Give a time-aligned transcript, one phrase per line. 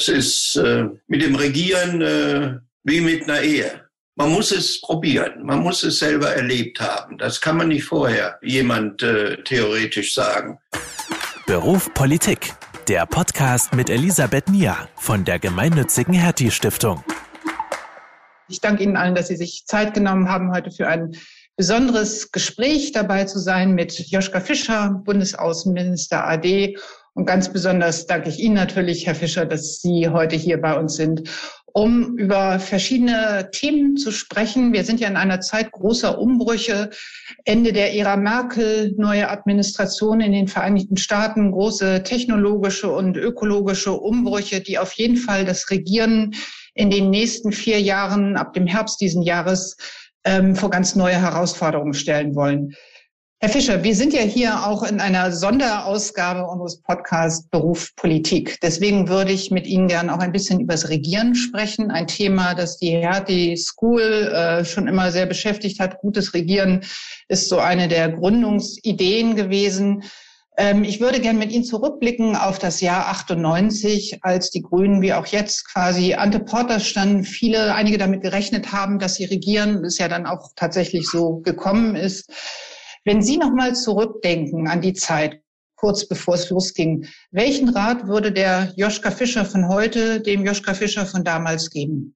[0.00, 3.82] Es ist äh, mit dem Regieren äh, wie mit einer Ehe.
[4.16, 7.18] Man muss es probieren, man muss es selber erlebt haben.
[7.18, 10.58] Das kann man nicht vorher jemand äh, theoretisch sagen.
[11.46, 12.54] Beruf Politik,
[12.88, 17.04] der Podcast mit Elisabeth Nia von der gemeinnützigen Hertie Stiftung.
[18.48, 21.14] Ich danke Ihnen allen, dass Sie sich Zeit genommen haben, heute für ein
[21.58, 26.78] besonderes Gespräch dabei zu sein mit Joschka Fischer, Bundesaußenminister AD
[27.14, 30.94] und ganz besonders danke ich Ihnen natürlich, Herr Fischer, dass Sie heute hier bei uns
[30.94, 31.28] sind,
[31.72, 34.72] um über verschiedene Themen zu sprechen.
[34.72, 36.90] Wir sind ja in einer Zeit großer Umbrüche.
[37.44, 44.60] Ende der Ära Merkel, neue Administration in den Vereinigten Staaten, große technologische und ökologische Umbrüche,
[44.60, 46.34] die auf jeden Fall das Regieren
[46.74, 49.76] in den nächsten vier Jahren, ab dem Herbst diesen Jahres,
[50.24, 52.74] ähm, vor ganz neue Herausforderungen stellen wollen.
[53.42, 58.58] Herr Fischer, wir sind ja hier auch in einer Sonderausgabe unseres Podcasts Beruf Politik.
[58.60, 61.90] Deswegen würde ich mit Ihnen gerne auch ein bisschen über das Regieren sprechen.
[61.90, 66.02] Ein Thema, das die Hertie School äh, schon immer sehr beschäftigt hat.
[66.02, 66.84] Gutes Regieren
[67.28, 70.02] ist so eine der Gründungsideen gewesen.
[70.58, 75.14] Ähm, ich würde gerne mit Ihnen zurückblicken auf das Jahr 98, als die Grünen wie
[75.14, 77.24] auch jetzt quasi ante Portas standen.
[77.24, 81.96] Viele, einige damit gerechnet haben, dass sie regieren, es ja dann auch tatsächlich so gekommen
[81.96, 82.30] ist.
[83.04, 85.40] Wenn Sie nochmal zurückdenken an die Zeit,
[85.76, 91.06] kurz bevor es losging, welchen Rat würde der Joschka Fischer von heute dem Joschka Fischer
[91.06, 92.14] von damals geben?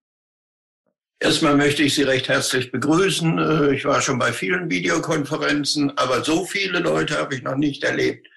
[1.21, 3.39] Erstmal möchte ich Sie recht herzlich begrüßen.
[3.39, 7.83] Äh, ich war schon bei vielen Videokonferenzen, aber so viele Leute habe ich noch nicht
[7.83, 8.29] erlebt.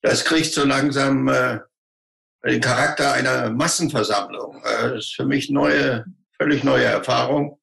[0.00, 1.60] Das kriegt so langsam äh,
[2.44, 4.60] den Charakter einer Massenversammlung.
[4.64, 6.04] Äh, das ist für mich neue,
[6.36, 7.60] völlig neue Erfahrung.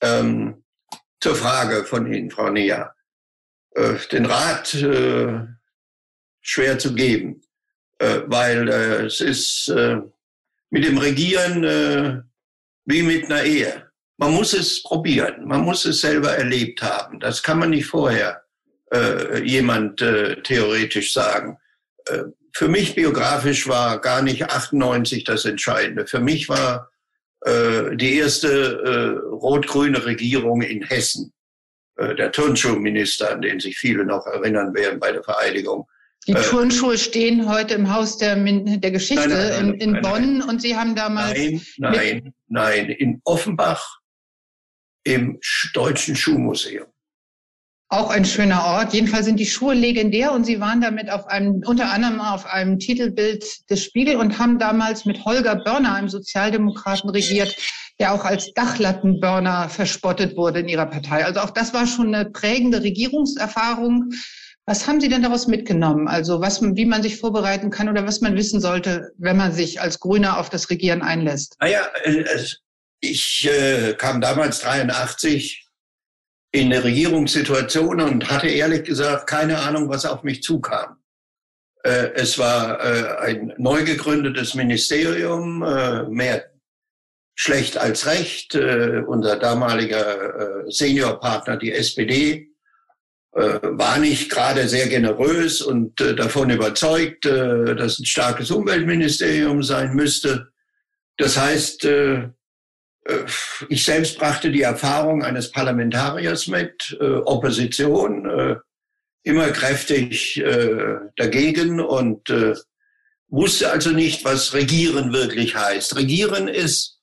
[0.00, 0.64] Ähm,
[1.20, 2.94] zur Frage von Ihnen, Frau Nia
[3.78, 5.40] äh, den Rat äh,
[6.40, 7.40] schwer zu geben,
[7.98, 9.98] äh, weil äh, es ist äh,
[10.70, 12.22] mit dem Regieren äh,
[12.84, 13.90] wie mit einer Ehe.
[14.16, 17.20] Man muss es probieren, man muss es selber erlebt haben.
[17.20, 18.42] Das kann man nicht vorher
[18.92, 21.58] äh, jemand äh, theoretisch sagen.
[22.06, 26.06] Äh, für mich biografisch war gar nicht 98 das Entscheidende.
[26.06, 26.90] Für mich war
[27.42, 31.32] äh, die erste äh, rot-grüne Regierung in Hessen
[31.98, 35.86] der Turnschuhminister, an den sich viele noch erinnern werden bei der Vereidigung.
[36.26, 40.02] Die äh, Turnschuhe stehen heute im Haus der, der Geschichte nein, nein, nein, in, in
[40.02, 41.38] Bonn und Sie haben damals.
[41.38, 43.98] Nein, nein, nein, in Offenbach
[45.04, 45.40] im
[45.72, 46.86] Deutschen Schuhmuseum.
[47.90, 48.92] Auch ein schöner Ort.
[48.92, 52.78] Jedenfalls sind die Schuhe legendär und Sie waren damit auf einem, unter anderem auf einem
[52.78, 57.56] Titelbild des Spiegel und haben damals mit Holger Börner, einem Sozialdemokraten, regiert,
[58.00, 61.24] der auch als Dachlattenburner verspottet wurde in ihrer Partei.
[61.24, 64.10] Also auch das war schon eine prägende Regierungserfahrung.
[64.66, 66.08] Was haben Sie denn daraus mitgenommen?
[66.08, 69.80] Also was, wie man sich vorbereiten kann oder was man wissen sollte, wenn man sich
[69.80, 71.56] als Grüner auf das Regieren einlässt?
[71.58, 72.24] Naja, äh,
[73.00, 75.66] ich äh, kam damals 83
[76.52, 80.98] in eine Regierungssituation und hatte ehrlich gesagt keine Ahnung, was auf mich zukam.
[81.82, 82.80] Äh, es war
[83.22, 85.60] ein neu gegründetes Ministerium,
[86.10, 86.44] mehr
[87.38, 88.54] schlecht als recht.
[88.54, 92.50] Äh, unser damaliger äh, Seniorpartner, die SPD,
[93.32, 99.62] äh, war nicht gerade sehr generös und äh, davon überzeugt, äh, dass ein starkes Umweltministerium
[99.62, 100.48] sein müsste.
[101.16, 102.14] Das heißt, äh,
[103.04, 103.24] äh
[103.68, 108.56] ich selbst brachte die Erfahrung eines Parlamentariers mit, äh, Opposition, äh,
[109.22, 112.54] immer kräftig äh, dagegen und äh,
[113.28, 115.94] wusste also nicht, was Regieren wirklich heißt.
[115.96, 116.97] Regieren ist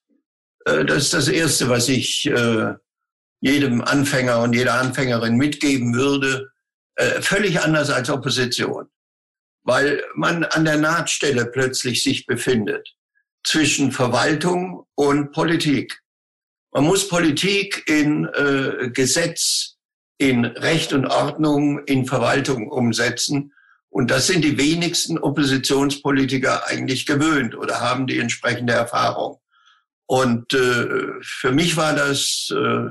[0.65, 2.73] das ist das Erste, was ich äh,
[3.39, 6.51] jedem Anfänger und jeder Anfängerin mitgeben würde.
[6.95, 8.87] Äh, völlig anders als Opposition,
[9.63, 12.95] weil man an der Nahtstelle plötzlich sich befindet
[13.45, 16.01] zwischen Verwaltung und Politik.
[16.71, 19.77] Man muss Politik in äh, Gesetz,
[20.17, 23.53] in Recht und Ordnung, in Verwaltung umsetzen.
[23.89, 29.39] Und das sind die wenigsten Oppositionspolitiker eigentlich gewöhnt oder haben die entsprechende Erfahrung.
[30.07, 32.90] Und äh, für mich war das, äh,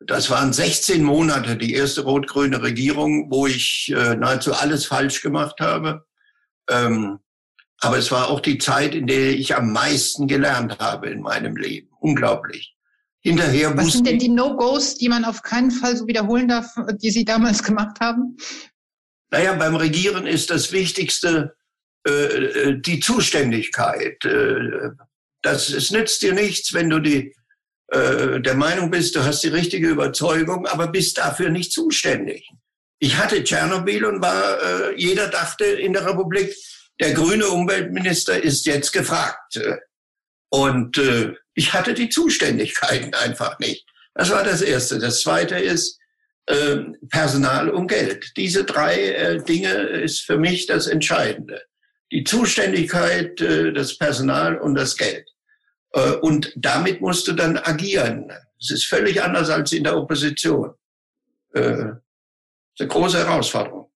[0.00, 5.56] das waren 16 Monate, die erste rot-grüne Regierung, wo ich äh, nahezu alles falsch gemacht
[5.60, 6.06] habe.
[6.70, 7.18] Ähm,
[7.80, 11.56] aber es war auch die Zeit, in der ich am meisten gelernt habe in meinem
[11.56, 11.88] Leben.
[12.00, 12.74] Unglaublich.
[13.20, 16.66] Hinterher Was sind denn die No-Gos, die man auf keinen Fall so wiederholen darf,
[17.02, 18.36] die Sie damals gemacht haben?
[19.30, 21.56] Naja, beim Regieren ist das Wichtigste
[22.06, 24.24] äh, äh die Zuständigkeit.
[24.24, 24.90] Äh,
[25.46, 27.34] das, es nützt dir nichts, wenn du die,
[27.88, 32.48] äh, der Meinung bist, du hast die richtige Überzeugung, aber bist dafür nicht zuständig.
[32.98, 36.54] Ich hatte Tschernobyl und war, äh, jeder dachte in der Republik,
[37.00, 39.60] der grüne Umweltminister ist jetzt gefragt.
[40.48, 43.86] Und äh, ich hatte die Zuständigkeiten einfach nicht.
[44.14, 44.98] Das war das Erste.
[44.98, 45.98] Das Zweite ist
[46.46, 46.78] äh,
[47.10, 48.32] Personal und Geld.
[48.36, 51.62] Diese drei äh, Dinge ist für mich das Entscheidende.
[52.10, 55.28] Die Zuständigkeit, äh, das Personal und das Geld.
[55.96, 58.30] Äh, und damit musst du dann agieren.
[58.60, 60.72] Es ist völlig anders als in der Opposition.
[61.54, 61.94] Äh, das
[62.74, 63.90] ist eine große Herausforderung.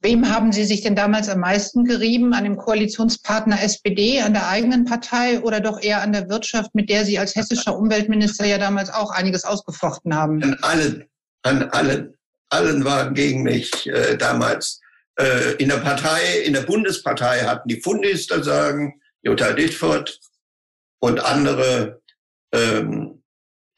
[0.00, 2.34] Wem haben Sie sich denn damals am meisten gerieben?
[2.34, 6.90] An dem Koalitionspartner SPD, an der eigenen Partei oder doch eher an der Wirtschaft, mit
[6.90, 10.42] der Sie als hessischer Umweltminister ja damals auch einiges ausgefochten haben?
[10.42, 11.04] An allen,
[11.42, 12.14] an allen.
[12.50, 14.80] Allen waren gegen mich äh, damals.
[15.16, 20.20] Äh, in der Partei, in der Bundespartei hatten die Fundis da sagen, Jutta Dittfurt
[21.04, 22.00] und andere,
[22.54, 23.22] ähm,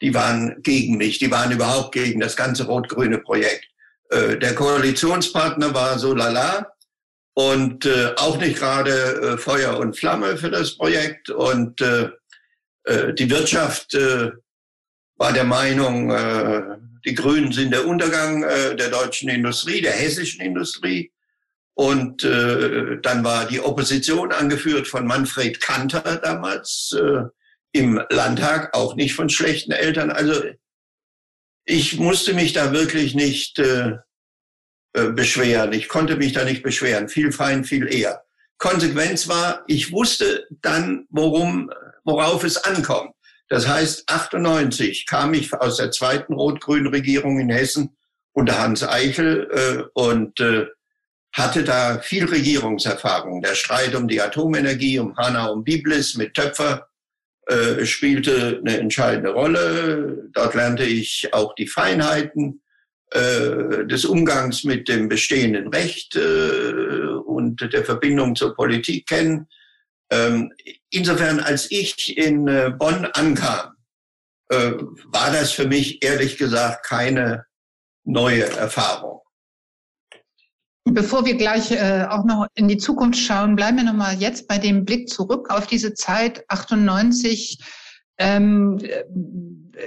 [0.01, 3.65] die waren gegen mich, die waren überhaupt gegen das ganze rot-grüne Projekt.
[4.11, 6.71] Äh, der Koalitionspartner war so lala
[7.33, 11.29] und äh, auch nicht gerade äh, Feuer und Flamme für das Projekt.
[11.29, 12.11] Und äh,
[12.85, 14.31] äh, die Wirtschaft äh,
[15.17, 20.39] war der Meinung, äh, die Grünen sind der Untergang äh, der deutschen Industrie, der hessischen
[20.39, 21.11] Industrie.
[21.77, 27.25] Und äh, dann war die Opposition angeführt von Manfred Kanter damals äh,
[27.71, 30.09] im Landtag, auch nicht von schlechten Eltern.
[30.09, 30.41] Also
[31.65, 33.97] ich musste mich da wirklich nicht äh,
[34.93, 35.71] äh, beschweren.
[35.71, 37.09] Ich konnte mich da nicht beschweren.
[37.09, 38.23] Viel fein, viel eher.
[38.57, 41.69] Konsequenz war, ich wusste dann, worum,
[42.03, 43.11] worauf es ankommt.
[43.49, 47.95] Das heißt, 98 kam ich aus der zweiten rot-grünen Regierung in Hessen
[48.33, 50.65] unter Hans Eichel äh, und äh,
[51.37, 53.41] hatte da viel Regierungserfahrung.
[53.41, 56.87] Der Streit um die Atomenergie, um Hanau und Biblis mit Töpfer
[57.45, 60.29] äh, spielte eine entscheidende Rolle.
[60.33, 62.61] Dort lernte ich auch die Feinheiten
[63.11, 69.47] äh, des Umgangs mit dem bestehenden Recht äh, und der Verbindung zur Politik kennen.
[70.09, 70.51] Ähm,
[70.89, 73.75] insofern, als ich in äh, Bonn ankam,
[74.49, 74.71] äh,
[75.05, 77.45] war das für mich ehrlich gesagt keine
[78.03, 79.21] neue Erfahrung.
[80.93, 84.47] Bevor wir gleich äh, auch noch in die Zukunft schauen, bleiben wir noch mal jetzt
[84.47, 87.59] bei dem Blick zurück auf diese Zeit 98.
[88.17, 88.79] Ähm,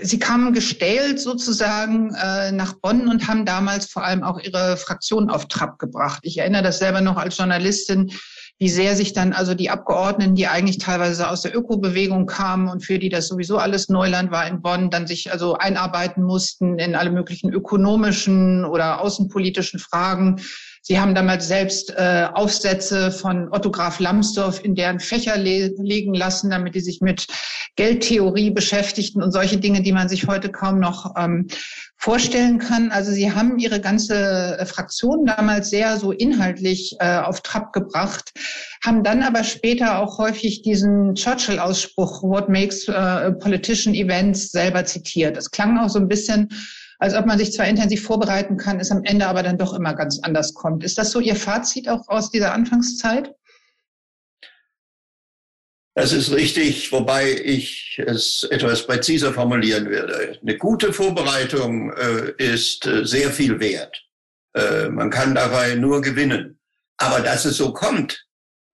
[0.02, 5.30] Sie kamen gestählt sozusagen äh, nach Bonn und haben damals vor allem auch Ihre Fraktion
[5.30, 6.20] auf Trab gebracht.
[6.22, 8.12] Ich erinnere das selber noch als Journalistin,
[8.60, 12.84] wie sehr sich dann also die Abgeordneten, die eigentlich teilweise aus der Ökobewegung kamen und
[12.84, 16.94] für die das sowieso alles Neuland war in Bonn, dann sich also einarbeiten mussten in
[16.94, 20.40] alle möglichen ökonomischen oder außenpolitischen Fragen
[20.82, 26.14] Sie haben damals selbst äh, Aufsätze von Otto Graf Lambsdorff in deren Fächer le legen
[26.14, 27.26] lassen, damit die sich mit
[27.76, 31.48] Geldtheorie beschäftigten und solche Dinge, die man sich heute kaum noch ähm,
[31.96, 32.90] vorstellen kann.
[32.90, 38.32] Also Sie haben Ihre ganze äh, Fraktion damals sehr so inhaltlich äh, auf Trab gebracht,
[38.84, 45.36] haben dann aber später auch häufig diesen Churchill-Ausspruch, What makes uh, politician events, selber zitiert.
[45.36, 46.48] Das klang auch so ein bisschen
[47.00, 49.94] als ob man sich zwar intensiv vorbereiten kann, es am Ende aber dann doch immer
[49.94, 50.84] ganz anders kommt.
[50.84, 53.34] Ist das so Ihr Fazit auch aus dieser Anfangszeit?
[55.94, 60.38] Das ist richtig, wobei ich es etwas präziser formulieren würde.
[60.40, 64.02] Eine gute Vorbereitung äh, ist äh, sehr viel wert.
[64.54, 66.60] Äh, man kann dabei nur gewinnen.
[66.98, 68.26] Aber dass es so kommt,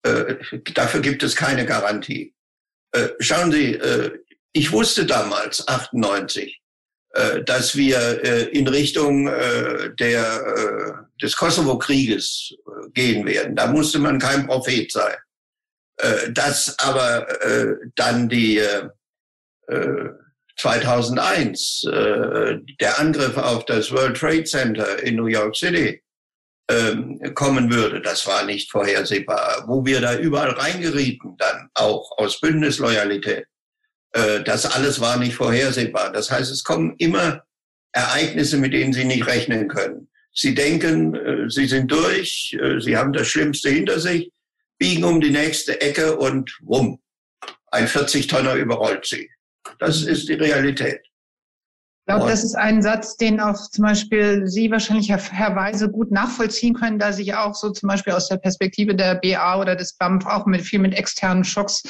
[0.03, 0.35] äh,
[0.75, 2.35] dafür gibt es keine Garantie.
[2.93, 4.19] Äh, schauen Sie, äh,
[4.53, 6.66] ich wusste damals, 98, äh,
[7.47, 12.55] dass wir äh, in Richtung äh, der, des Kosovo-Krieges
[12.93, 13.57] gehen werden.
[13.57, 15.17] Da musste man kein Prophet sein.
[16.33, 17.27] Dass aber
[17.95, 18.61] dann die
[20.59, 26.03] 2001 der Angriff auf das World Trade Center in New York City
[26.69, 29.65] ähm, kommen würde, das war nicht vorhersehbar.
[29.67, 33.56] Wo wir da überall reingerieten, dann auch aus Bündnisloyalität, äh,
[34.45, 36.13] das alles war nicht vorhersehbar.
[36.13, 37.43] Das heißt, es kommen immer
[37.93, 40.09] Ereignisse, mit denen Sie nicht rechnen können.
[40.37, 44.31] Sie denken, äh, Sie sind durch, äh, Sie haben das Schlimmste hinter sich,
[44.79, 47.01] biegen um die nächste Ecke und wumm,
[47.69, 49.31] ein 40-Tonner überrollt Sie.
[49.79, 51.01] Das ist die Realität.
[51.03, 55.91] Ich glaube, das ist ein Satz, den auch zum Beispiel Sie wahrscheinlich, Herr, Herr Weise,
[55.91, 59.75] gut nachvollziehen können, da sich auch so zum Beispiel aus der Perspektive der BA oder
[59.75, 61.83] des BAMF auch mit viel mit externen Schocks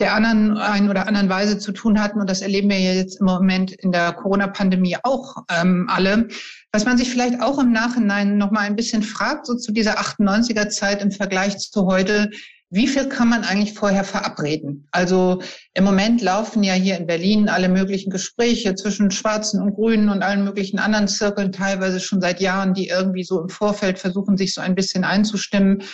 [0.00, 2.20] der anderen einen oder anderen Weise zu tun hatten.
[2.20, 6.28] Und das erleben wir jetzt im Moment in der Corona-Pandemie auch ähm, alle.
[6.72, 9.98] Was man sich vielleicht auch im Nachhinein noch mal ein bisschen fragt, so zu dieser
[10.00, 12.30] 98er Zeit im Vergleich zu heute,
[12.70, 14.88] wie viel kann man eigentlich vorher verabreden?
[14.90, 15.40] Also
[15.74, 20.24] im Moment laufen ja hier in Berlin alle möglichen Gespräche zwischen Schwarzen und Grünen und
[20.24, 24.54] allen möglichen anderen Zirkeln, teilweise schon seit Jahren, die irgendwie so im Vorfeld versuchen, sich
[24.54, 25.84] so ein bisschen einzustimmen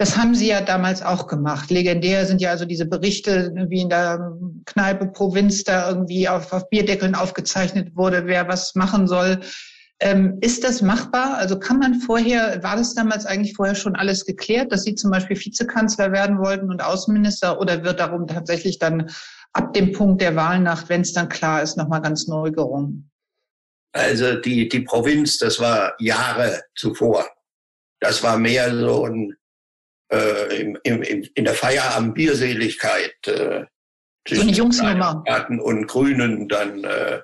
[0.00, 1.70] Das haben Sie ja damals auch gemacht.
[1.70, 6.70] Legendär sind ja also diese Berichte, wie in der Kneipe Provinz da irgendwie auf, auf
[6.70, 9.40] Bierdeckeln aufgezeichnet wurde, wer was machen soll.
[10.00, 11.36] Ähm, ist das machbar?
[11.36, 15.10] Also kann man vorher, war das damals eigentlich vorher schon alles geklärt, dass Sie zum
[15.10, 19.10] Beispiel Vizekanzler werden wollten und Außenminister oder wird darum tatsächlich dann
[19.52, 23.10] ab dem Punkt der Wahlnacht, wenn es dann klar ist, nochmal ganz neu gerungen?
[23.92, 27.26] Also die, die Provinz, das war Jahre zuvor.
[28.00, 29.36] Das war mehr so ein,
[30.10, 31.02] äh, im, im,
[31.34, 33.14] in der Feierabend-Bierseligkeit.
[33.26, 33.64] Äh,
[34.28, 35.24] so eine Jungsnummer.
[35.60, 37.20] Und Grünen dann äh,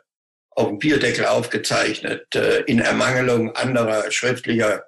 [0.50, 4.84] auf dem Bierdeckel aufgezeichnet, äh, in Ermangelung anderer schriftlicher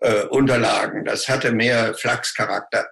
[0.00, 1.04] äh, Unterlagen.
[1.04, 2.88] Das hatte mehr Flachscharakter.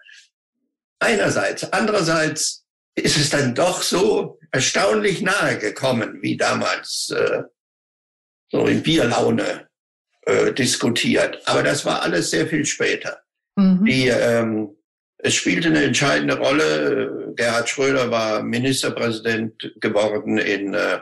[0.98, 1.70] Einerseits.
[1.72, 7.42] Andererseits ist es dann doch so erstaunlich nahe gekommen, wie damals äh,
[8.50, 9.68] so in Bierlaune
[10.22, 11.46] äh, diskutiert.
[11.46, 13.25] Aber das war alles sehr viel später.
[13.56, 13.84] Mhm.
[13.84, 14.76] Die, ähm,
[15.18, 17.32] es spielte eine entscheidende Rolle.
[17.36, 21.00] Gerhard Schröder war Ministerpräsident geworden in äh,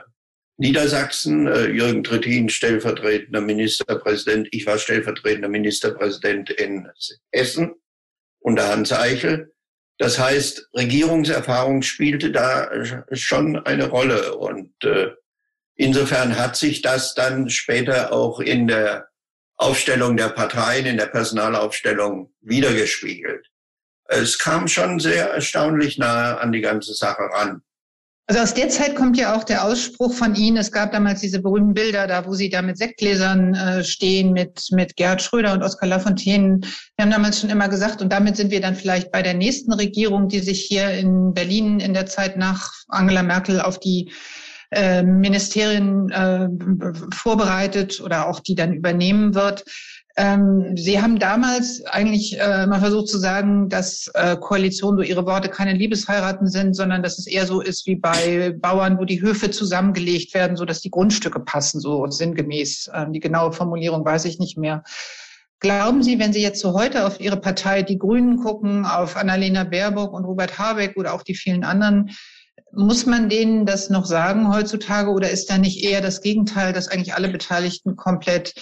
[0.57, 6.87] Niedersachsen, äh, Jürgen Trittin stellvertretender Ministerpräsident, ich war stellvertretender Ministerpräsident in
[7.31, 7.75] Hessen
[8.39, 9.53] unter Hans Eichel.
[9.97, 12.69] Das heißt, Regierungserfahrung spielte da
[13.11, 15.11] schon eine Rolle und äh,
[15.75, 19.07] insofern hat sich das dann später auch in der
[19.57, 23.47] Aufstellung der Parteien, in der Personalaufstellung wiedergespiegelt.
[24.07, 27.61] Es kam schon sehr erstaunlich nahe an die ganze Sache ran.
[28.27, 30.57] Also aus der Zeit kommt ja auch der Ausspruch von Ihnen.
[30.57, 34.67] Es gab damals diese berühmten Bilder da, wo Sie da mit Sektgläsern äh, stehen, mit,
[34.71, 36.59] mit Gerhard Schröder und Oskar Lafontaine.
[36.61, 39.71] Wir haben damals schon immer gesagt, und damit sind wir dann vielleicht bei der nächsten
[39.73, 44.11] Regierung, die sich hier in Berlin in der Zeit nach Angela Merkel auf die
[44.71, 46.49] äh, Ministerien äh,
[47.13, 49.63] vorbereitet oder auch die dann übernehmen wird.
[50.17, 55.25] Ähm, Sie haben damals eigentlich äh, mal versucht zu sagen, dass äh, Koalitionen, so Ihre
[55.25, 59.21] Worte, keine Liebesheiraten sind, sondern dass es eher so ist wie bei Bauern, wo die
[59.21, 62.89] Höfe zusammengelegt werden, so dass die Grundstücke passen, so sinngemäß.
[62.93, 64.83] Ähm, die genaue Formulierung weiß ich nicht mehr.
[65.59, 69.65] Glauben Sie, wenn Sie jetzt so heute auf Ihre Partei, die Grünen, gucken, auf Annalena
[69.65, 72.11] Baerbock und Robert Habeck oder auch die vielen anderen,
[72.75, 76.87] muss man denen das noch sagen heutzutage oder ist da nicht eher das Gegenteil, dass
[76.87, 78.53] eigentlich alle Beteiligten komplett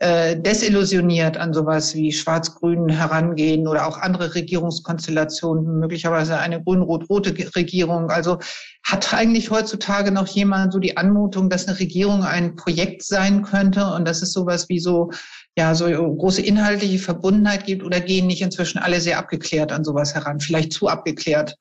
[0.00, 8.10] äh, desillusioniert an sowas wie Schwarz-Grün herangehen oder auch andere Regierungskonstellationen, möglicherweise eine grün-rot-rote Regierung.
[8.10, 8.38] Also
[8.84, 13.92] hat eigentlich heutzutage noch jemand so die Anmutung, dass eine Regierung ein Projekt sein könnte
[13.92, 15.10] und dass es sowas wie so,
[15.56, 20.14] ja, so große inhaltliche Verbundenheit gibt oder gehen nicht inzwischen alle sehr abgeklärt an sowas
[20.14, 21.56] heran, vielleicht zu abgeklärt?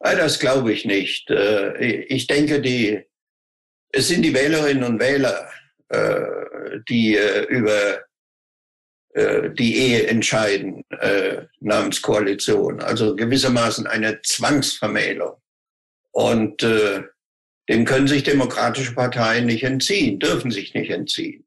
[0.00, 1.30] Das glaube ich nicht.
[1.30, 3.02] Äh, ich denke, die,
[3.92, 5.50] es sind die Wählerinnen und Wähler,
[5.88, 8.02] äh, die äh, über
[9.18, 10.84] die Ehe entscheiden
[11.60, 12.82] namens Koalition.
[12.82, 15.40] Also gewissermaßen eine Zwangsvermählung.
[16.10, 21.46] Und dem können sich demokratische Parteien nicht entziehen, dürfen sich nicht entziehen.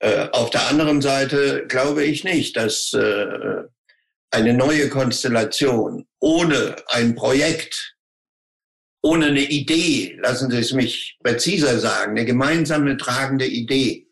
[0.00, 7.96] Auf der anderen Seite glaube ich nicht, dass eine neue Konstellation ohne ein Projekt
[9.02, 14.08] ohne eine Idee, lassen Sie es mich präziser sagen, eine gemeinsame tragende Idee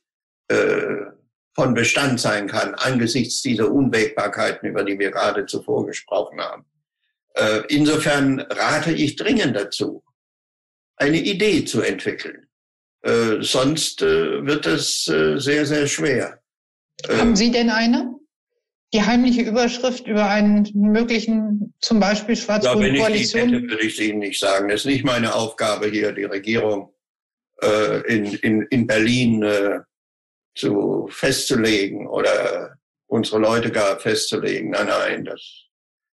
[0.49, 1.07] äh,
[1.55, 6.67] von Bestand sein kann angesichts dieser Unwägbarkeiten, über die wir gerade zuvor gesprochen haben.
[7.35, 10.05] Äh, insofern rate ich dringend dazu,
[10.97, 12.47] eine Idee zu entwickeln.
[13.01, 16.43] Äh, sonst äh, wird es äh, sehr, sehr schwer.
[17.09, 18.15] Haben Sie denn eine?
[18.93, 23.49] Die heimliche Überschrift über einen möglichen, zum Beispiel schwarz-grünen Koalition?
[23.49, 24.69] Ich hätte, würde ich Ihnen nicht sagen.
[24.69, 26.93] Das ist nicht meine Aufgabe hier, die Regierung
[27.63, 29.81] äh, in, in, in Berlin äh,
[30.55, 34.71] zu festzulegen oder unsere Leute gar festzulegen.
[34.71, 35.41] Nein, nein, das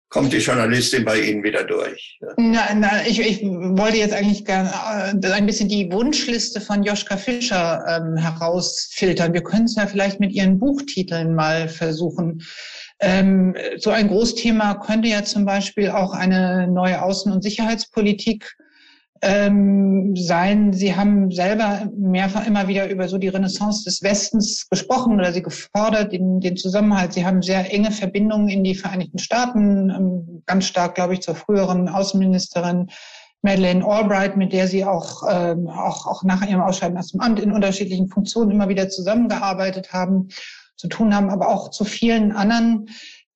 [0.09, 2.19] kommt die Journalistin bei Ihnen wieder durch.
[2.37, 7.17] Na, na, ich, ich wollte jetzt eigentlich gerne äh, ein bisschen die Wunschliste von Joschka
[7.17, 9.33] Fischer ähm, herausfiltern.
[9.33, 12.41] Wir können es ja vielleicht mit Ihren Buchtiteln mal versuchen.
[12.99, 18.55] Ähm, so ein Großthema könnte ja zum Beispiel auch eine neue Außen- und Sicherheitspolitik
[19.21, 20.73] ähm, sein.
[20.73, 25.41] Sie haben selber mehrfach immer wieder über so die Renaissance des Westens gesprochen oder sie
[25.41, 27.13] gefordert, den, den Zusammenhalt.
[27.13, 31.35] Sie haben sehr enge Verbindungen in die Vereinigten Staaten, ähm, ganz stark, glaube ich, zur
[31.35, 32.87] früheren Außenministerin
[33.41, 37.39] Madeleine Albright, mit der Sie auch, ähm, auch, auch nach Ihrem Ausscheiden aus dem Amt
[37.39, 40.29] in unterschiedlichen Funktionen immer wieder zusammengearbeitet haben,
[40.75, 42.87] zu tun haben, aber auch zu vielen anderen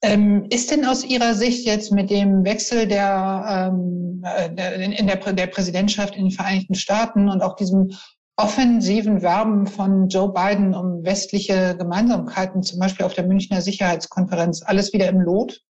[0.01, 5.07] ähm, ist denn aus Ihrer Sicht jetzt mit dem Wechsel der, ähm, äh, der, in
[5.07, 7.91] der, der Präsidentschaft in den Vereinigten Staaten und auch diesem
[8.35, 14.93] offensiven Werben von Joe Biden um westliche Gemeinsamkeiten, zum Beispiel auf der Münchner Sicherheitskonferenz, alles
[14.93, 15.61] wieder im Lot?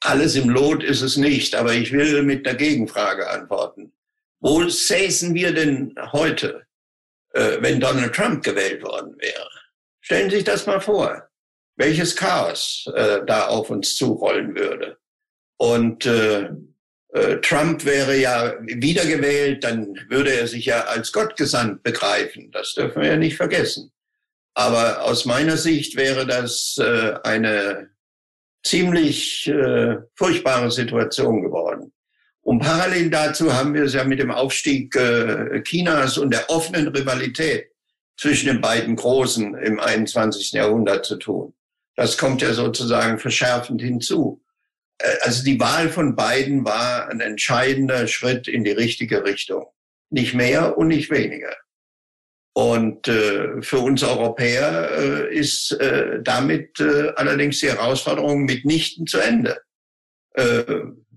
[0.00, 3.92] Alles im Lot ist es nicht, aber ich will mit einer Gegenfrage antworten.
[4.40, 6.64] Wo säßen wir denn heute,
[7.34, 9.48] äh, wenn Donald Trump gewählt worden wäre?
[10.00, 11.28] Stellen Sie sich das mal vor,
[11.76, 14.98] welches Chaos äh, da auf uns zurollen würde.
[15.56, 16.50] Und äh,
[17.12, 22.50] äh, Trump wäre ja wiedergewählt, dann würde er sich ja als Gott gesandt begreifen.
[22.50, 23.92] Das dürfen wir ja nicht vergessen.
[24.54, 27.90] Aber aus meiner Sicht wäre das äh, eine
[28.64, 31.92] ziemlich äh, furchtbare Situation geworden.
[32.42, 36.88] Und parallel dazu haben wir es ja mit dem Aufstieg äh, Chinas und der offenen
[36.88, 37.70] Rivalität
[38.16, 40.52] zwischen den beiden Großen im 21.
[40.52, 41.54] Jahrhundert zu tun.
[41.96, 44.42] Das kommt ja sozusagen verschärfend hinzu.
[44.98, 49.66] Äh, also die Wahl von beiden war ein entscheidender Schritt in die richtige Richtung.
[50.10, 51.54] Nicht mehr und nicht weniger.
[52.54, 59.18] Und äh, für uns Europäer äh, ist äh, damit äh, allerdings die Herausforderung mitnichten zu
[59.18, 59.62] Ende.
[60.34, 60.64] Äh,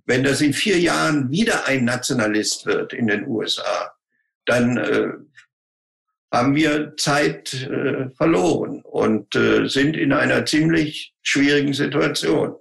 [0.05, 3.91] wenn das in vier Jahren wieder ein Nationalist wird in den USA,
[4.45, 5.27] dann
[6.31, 12.55] haben wir Zeit äh, verloren und äh, sind in einer ziemlich schwierigen Situation.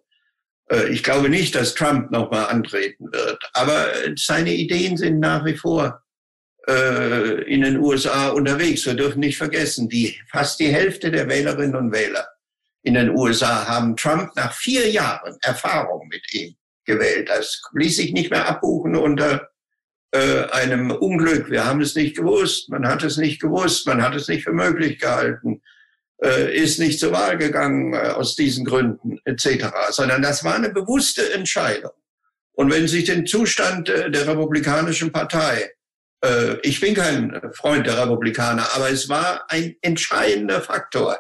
[0.71, 5.57] Äh, ich glaube nicht, dass Trump nochmal antreten wird, aber seine Ideen sind nach wie
[5.57, 6.03] vor
[6.69, 8.87] äh, in den USA unterwegs.
[8.87, 12.27] Wir dürfen nicht vergessen, die, fast die Hälfte der Wählerinnen und Wähler
[12.85, 16.55] in den USA haben Trump nach vier Jahren Erfahrung mit ihm
[16.85, 17.29] gewählt.
[17.31, 19.49] Das ließ sich nicht mehr abbuchen unter
[20.15, 21.51] äh, einem Unglück.
[21.51, 24.53] Wir haben es nicht gewusst, man hat es nicht gewusst, man hat es nicht für
[24.53, 25.61] möglich gehalten
[26.23, 30.71] äh, ist nicht zur Wahl gegangen äh, aus diesen Gründen etc., sondern das war eine
[30.71, 31.93] bewusste Entscheidung.
[32.53, 35.71] Und wenn sich den Zustand äh, der Republikanischen Partei,
[36.25, 41.19] äh, ich bin kein Freund der Republikaner, aber es war ein entscheidender Faktor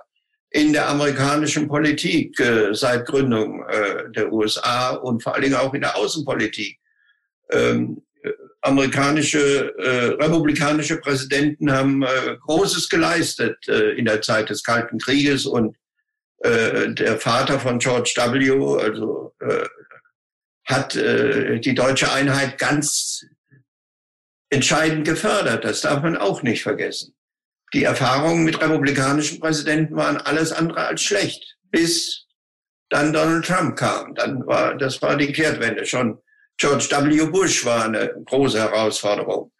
[0.51, 3.65] in der amerikanischen Politik äh, seit Gründung
[4.15, 6.79] der USA und vor allen Dingen auch in der Außenpolitik.
[8.65, 15.45] Amerikanische äh, republikanische Präsidenten haben äh, Großes geleistet äh, in der Zeit des Kalten Krieges
[15.45, 15.77] und
[16.39, 18.83] äh, der Vater von George W.
[18.83, 19.67] also äh,
[20.65, 23.27] hat äh, die deutsche Einheit ganz
[24.49, 25.65] entscheidend gefördert.
[25.65, 27.15] Das darf man auch nicht vergessen.
[27.75, 32.27] Die Erfahrungen mit republikanischen Präsidenten waren alles andere als schlecht, bis
[32.89, 34.15] dann Donald Trump kam.
[34.15, 36.19] Dann war das war die Kehrtwende schon
[36.57, 37.27] George W.
[37.27, 39.51] Bush war eine große Herausforderung.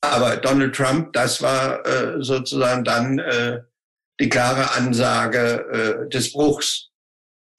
[0.00, 3.60] Aber Donald Trump, das war äh, sozusagen dann äh,
[4.20, 6.90] die klare Ansage äh, des Bruchs.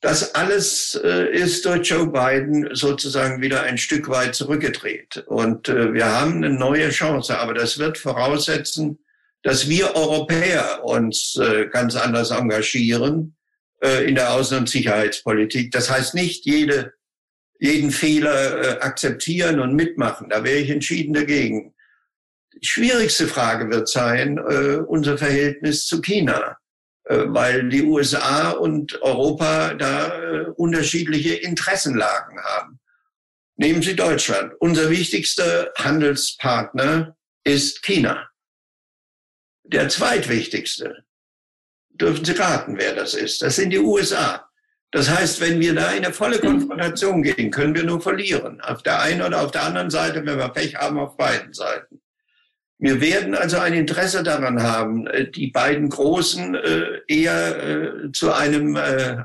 [0.02, 5.24] Das alles äh, ist durch Joe Biden sozusagen wieder ein Stück weit zurückgedreht.
[5.28, 9.00] Und äh, wir haben eine neue Chance, aber das wird voraussetzen,
[9.42, 13.36] dass wir Europäer uns äh, ganz anders engagieren
[14.08, 15.70] in der Außen- und Sicherheitspolitik.
[15.70, 16.94] Das heißt nicht, jede
[17.60, 20.30] jeden Fehler äh, akzeptieren und mitmachen.
[20.30, 21.74] Da wäre ich entschieden dagegen.
[22.54, 26.58] Die schwierigste Frage wird sein, äh, unser Verhältnis zu China,
[27.06, 32.80] äh, weil die USA und Europa da unterschiedliche Interessenlagen haben.
[33.58, 34.54] Nehmen Sie Deutschland.
[34.60, 37.16] Unser wichtigster Handelspartner
[37.46, 38.30] ist China.
[39.64, 41.06] Der zweitwichtigste.
[41.90, 43.42] Dürfen Sie raten, wer das ist?
[43.42, 44.50] Das sind die USA.
[44.92, 48.62] Das heißt, wenn wir da in eine volle Konfrontation gehen, können wir nur verlieren.
[48.62, 52.02] Auf der einen oder auf der anderen Seite, wenn wir Pech haben, auf beiden Seiten.
[52.78, 58.34] Wir werden also ein Interesse daran haben, äh, die beiden Großen äh, eher äh, zu
[58.34, 58.78] einem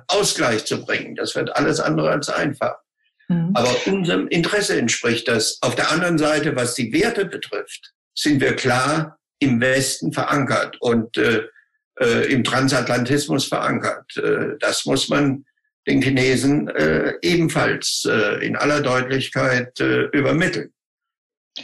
[0.06, 1.16] Ausgleich zu bringen.
[1.16, 2.76] Das wird alles andere als einfach.
[3.28, 3.50] Mhm.
[3.54, 5.58] Aber unserem Interesse entspricht das.
[5.62, 11.16] Auf der anderen Seite, was die Werte betrifft, sind wir klar im Westen verankert und
[11.16, 11.42] äh,
[12.28, 14.10] im Transatlantismus verankert.
[14.58, 15.44] Das muss man
[15.90, 20.72] den Chinesen äh, ebenfalls äh, in aller Deutlichkeit äh, übermitteln.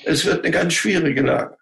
[0.04, 1.56] Es wird eine ganz schwierige Lage.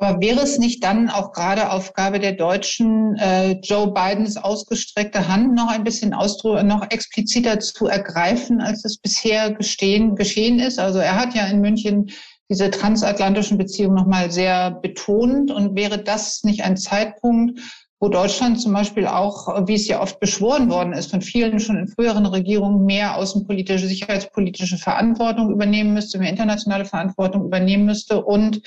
[0.00, 5.54] Aber wäre es nicht dann auch gerade Aufgabe der Deutschen, äh, Joe Bidens ausgestreckte Hand
[5.56, 10.78] noch ein bisschen ausdru noch expliziter zu ergreifen, als es bisher gestehen, geschehen ist?
[10.78, 12.12] Also er hat ja in München
[12.48, 15.50] diese transatlantischen Beziehungen nochmal sehr betont.
[15.50, 17.60] Und wäre das nicht ein Zeitpunkt,
[18.00, 21.78] wo Deutschland zum Beispiel auch, wie es ja oft beschworen worden ist, von vielen schon
[21.78, 28.22] in früheren Regierungen mehr außenpolitische, sicherheitspolitische Verantwortung übernehmen müsste, mehr internationale Verantwortung übernehmen müsste.
[28.22, 28.62] Und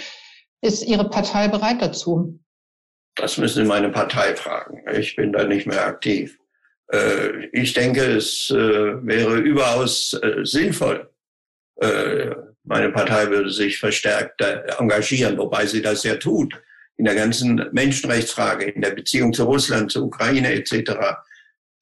[0.62, 2.39] ist Ihre Partei bereit dazu?
[3.15, 4.84] Das müssen Sie meine Partei fragen.
[4.94, 6.38] Ich bin da nicht mehr aktiv.
[6.91, 11.08] Äh, ich denke, es äh, wäre überaus äh, sinnvoll.
[12.63, 14.39] Meine Partei würde sich verstärkt
[14.78, 16.54] engagieren, wobei sie das ja tut
[16.97, 20.91] in der ganzen Menschenrechtsfrage, in der Beziehung zu Russland, zur Ukraine etc.,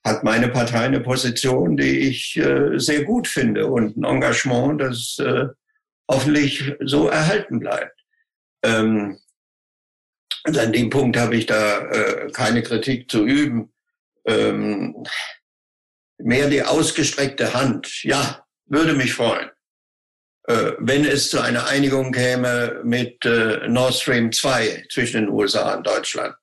[0.06, 5.20] hat meine Partei eine Position, die ich äh, sehr gut finde und ein Engagement, das
[5.20, 5.48] äh,
[6.10, 8.00] hoffentlich so erhalten bleibt.
[8.64, 9.20] Ähm,
[10.44, 13.74] also an dem Punkt habe ich da äh, keine Kritik zu üben.
[14.26, 15.04] Ähm,
[16.18, 18.04] mehr die ausgestreckte Hand.
[18.04, 19.50] Ja, würde mich freuen.
[20.50, 25.76] Äh, wenn es zu einer Einigung käme mit äh, Nord Stream 2 zwischen den USA
[25.76, 26.34] und Deutschland.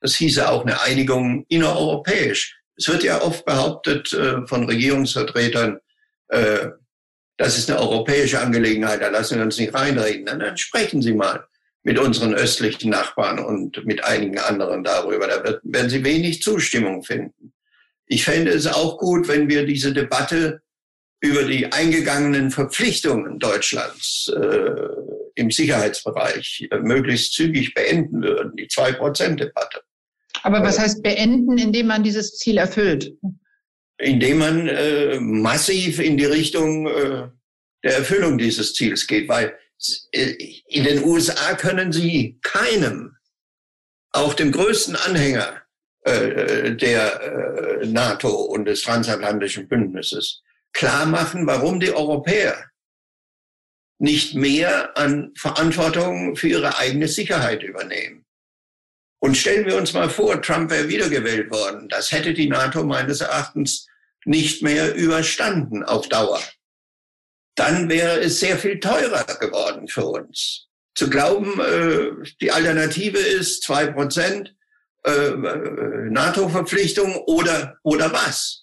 [0.00, 2.58] Das hieße auch eine Einigung innereuropäisch.
[2.78, 5.78] Es wird ja oft behauptet äh, von Regierungsvertretern,
[7.38, 10.26] das ist eine europäische Angelegenheit, da lassen wir uns nicht reinreden.
[10.26, 11.44] Dann sprechen Sie mal
[11.82, 15.26] mit unseren östlichen Nachbarn und mit einigen anderen darüber.
[15.26, 17.52] Da werden Sie wenig Zustimmung finden.
[18.06, 20.62] Ich fände es auch gut, wenn wir diese Debatte
[21.20, 24.70] über die eingegangenen Verpflichtungen Deutschlands äh,
[25.34, 29.82] im Sicherheitsbereich äh, möglichst zügig beenden würden, die Zwei-Prozent-Debatte.
[30.42, 33.12] Aber was äh, heißt beenden, indem man dieses Ziel erfüllt?
[33.98, 37.28] Indem man äh, massiv in die Richtung äh,
[37.84, 39.54] der Erfüllung dieses Ziels geht, weil
[40.12, 40.34] äh,
[40.68, 43.16] in den USA können sie keinem,
[44.12, 45.62] auch dem größten Anhänger
[46.02, 47.20] äh, der
[47.82, 52.70] äh, NATO und des transatlantischen Bündnisses, klar machen, warum die Europäer
[53.98, 58.24] nicht mehr an Verantwortung für ihre eigene Sicherheit übernehmen.
[59.22, 61.88] Und stellen wir uns mal vor, Trump wäre wiedergewählt worden.
[61.90, 63.86] Das hätte die NATO meines Erachtens
[64.24, 66.40] nicht mehr überstanden auf Dauer.
[67.54, 70.68] Dann wäre es sehr viel teurer geworden für uns.
[70.94, 74.54] Zu glauben, äh, die Alternative ist zwei Prozent
[75.04, 75.30] äh,
[76.10, 78.59] NATO-Verpflichtung oder, oder was?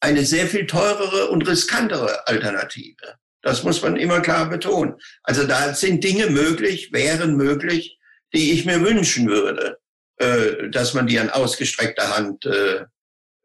[0.00, 3.16] Eine sehr viel teurere und riskantere Alternative.
[3.42, 4.94] Das muss man immer klar betonen.
[5.22, 7.98] Also da sind Dinge möglich, wären möglich,
[8.34, 9.78] die ich mir wünschen würde,
[10.16, 12.84] äh, dass man die an ausgestreckter Hand äh,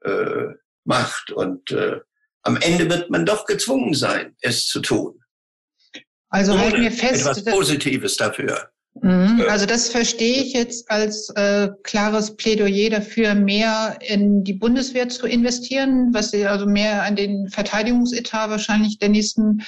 [0.03, 1.31] äh, macht.
[1.31, 1.99] Und äh,
[2.43, 5.19] am Ende wird man doch gezwungen sein, es zu tun.
[6.29, 7.21] Also halten wir fest.
[7.21, 8.71] Etwas Positives dafür.
[9.01, 9.43] Mhm.
[9.49, 15.25] Also das verstehe ich jetzt als äh, klares Plädoyer dafür, mehr in die Bundeswehr zu
[15.25, 19.63] investieren, was sie also mehr an den Verteidigungsetat wahrscheinlich der nächsten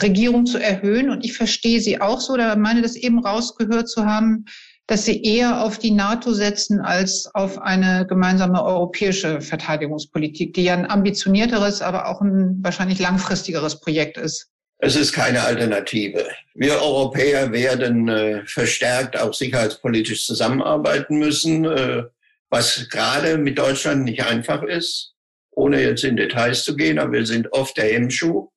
[0.00, 1.10] Regierung zu erhöhen.
[1.10, 4.44] Und ich verstehe Sie auch so, da meine das eben rausgehört zu haben,
[4.86, 10.74] dass Sie eher auf die NATO setzen als auf eine gemeinsame europäische Verteidigungspolitik, die ja
[10.74, 14.50] ein ambitionierteres, aber auch ein wahrscheinlich langfristigeres Projekt ist.
[14.80, 16.28] Es ist keine Alternative.
[16.54, 22.04] Wir Europäer werden äh, verstärkt auch sicherheitspolitisch zusammenarbeiten müssen, äh,
[22.48, 25.14] was gerade mit Deutschland nicht einfach ist,
[25.50, 28.50] ohne jetzt in Details zu gehen, aber wir sind oft der Hemmschuh,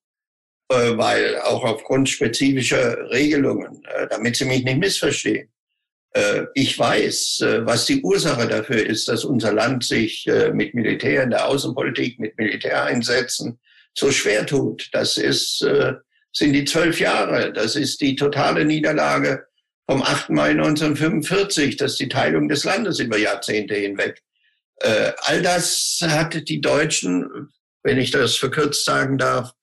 [0.69, 5.49] äh, weil auch aufgrund spezifischer Regelungen, äh, damit Sie mich nicht missverstehen,
[6.13, 11.23] äh, ich weiß, äh, was die Ursache dafür ist, dass unser Land sich mit Militär
[11.23, 13.60] in der Außenpolitik, mit Militäreinsätzen
[13.93, 14.89] so schwer tut.
[14.93, 15.65] Das ist
[16.33, 17.51] sind die zwölf Jahre.
[17.53, 19.45] Das ist die totale Niederlage
[19.89, 20.29] vom 8.
[20.29, 21.77] Mai 1945.
[21.77, 24.21] Das ist die Teilung des Landes über Jahrzehnte hinweg.
[24.77, 27.51] Äh, all das hat die Deutschen,
[27.83, 29.53] wenn ich das verkürzt sagen darf,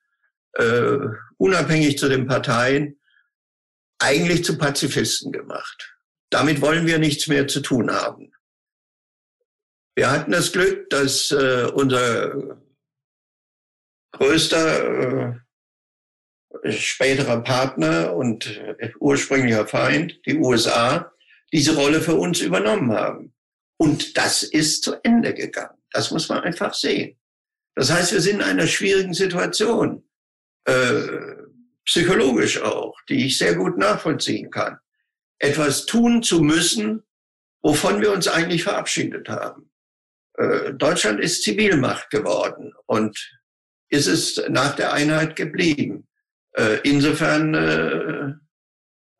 [0.54, 0.98] äh,
[1.38, 2.98] unabhängig zu den Parteien,
[3.98, 5.96] eigentlich zu Pazifisten gemacht.
[6.31, 8.33] Damit wollen wir nichts mehr zu tun haben.
[9.96, 12.61] Wir hatten das Glück, dass äh, unser
[14.12, 15.38] größter äh,
[16.64, 18.61] späterer Partner und
[19.01, 21.12] ursprünglicher Feind, die USA,
[21.53, 23.33] diese Rolle für uns übernommen haben.
[23.79, 25.79] Und das ist zu Ende gegangen.
[25.92, 27.16] Das muss man einfach sehen.
[27.75, 30.03] Das heißt, wir sind in einer schwierigen Situation,
[30.64, 31.03] äh,
[31.85, 34.79] psychologisch auch, die ich sehr gut nachvollziehen kann.
[35.38, 37.05] Etwas tun zu müssen,
[37.62, 39.71] wovon wir uns eigentlich verabschiedet haben.
[40.37, 43.38] Äh, Deutschland ist Zivilmacht geworden und
[43.90, 46.08] ist es nach der Einheit geblieben.
[46.53, 48.33] Äh, insofern äh,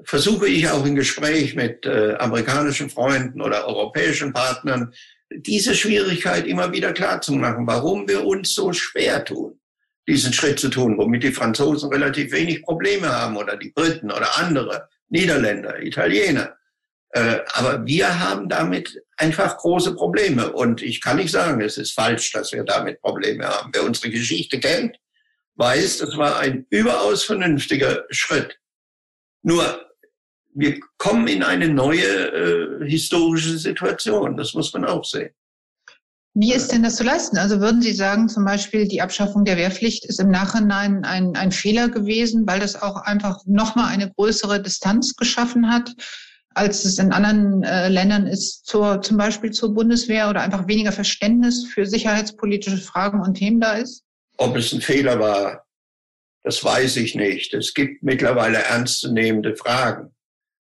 [0.05, 4.93] versuche ich auch im Gespräch mit äh, amerikanischen Freunden oder europäischen Partnern,
[5.31, 9.61] diese Schwierigkeit immer wieder klarzumachen, warum wir uns so schwer tun,
[10.09, 14.39] diesen Schritt zu tun, womit die Franzosen relativ wenig Probleme haben oder die Briten oder
[14.39, 16.55] andere, Niederländer, Italiener.
[17.13, 20.53] Aber wir haben damit einfach große Probleme.
[20.53, 23.71] Und ich kann nicht sagen, es ist falsch, dass wir damit Probleme haben.
[23.75, 24.99] Wer unsere Geschichte kennt,
[25.59, 28.59] weiß, das war ein überaus vernünftiger Schritt.
[29.43, 29.81] Nur,
[30.55, 34.37] wir kommen in eine neue äh, historische Situation.
[34.37, 35.31] Das muss man auch sehen.
[36.35, 37.37] Wie ist denn das zu leisten?
[37.37, 41.51] Also würden Sie sagen, zum Beispiel die Abschaffung der Wehrpflicht ist im Nachhinein ein, ein
[41.51, 45.95] Fehler gewesen, weil das auch einfach nochmal eine größere Distanz geschaffen hat?
[46.59, 50.93] als es in anderen äh, Ländern ist, zur, zum Beispiel zur Bundeswehr oder einfach weniger
[50.93, 54.03] Verständnis für sicherheitspolitische Fragen und Themen da ist?
[54.39, 55.67] Ob es ein Fehler war,
[56.43, 57.53] das weiß ich nicht.
[57.53, 60.15] Es gibt mittlerweile ernstzunehmende Fragen.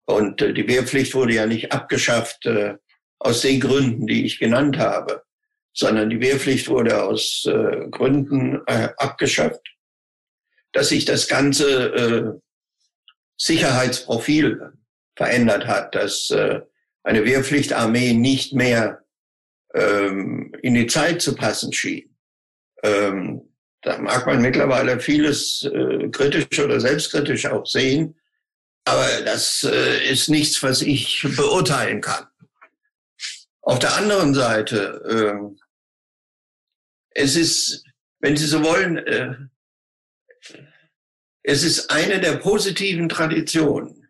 [0.05, 2.75] Und äh, die Wehrpflicht wurde ja nicht abgeschafft äh,
[3.19, 5.23] aus den Gründen, die ich genannt habe,
[5.73, 9.61] sondern die Wehrpflicht wurde aus äh, Gründen äh, abgeschafft,
[10.71, 12.39] dass sich das ganze äh,
[13.37, 14.73] Sicherheitsprofil
[15.15, 16.61] verändert hat, dass äh,
[17.03, 19.03] eine Wehrpflichtarmee nicht mehr
[19.73, 22.15] ähm, in die Zeit zu passen schien.
[22.83, 23.48] Ähm,
[23.81, 28.19] da mag man mittlerweile vieles äh, kritisch oder selbstkritisch auch sehen,
[28.85, 32.27] aber das äh, ist nichts, was ich beurteilen kann.
[33.61, 35.65] Auf der anderen Seite, äh,
[37.11, 37.83] es ist,
[38.19, 39.35] wenn Sie so wollen, äh,
[41.43, 44.09] es ist eine der positiven Traditionen,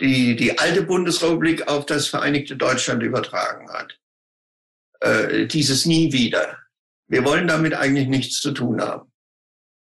[0.00, 3.98] die die alte Bundesrepublik auf das Vereinigte Deutschland übertragen hat.
[5.00, 6.58] Äh, dieses nie wieder.
[7.08, 9.10] Wir wollen damit eigentlich nichts zu tun haben.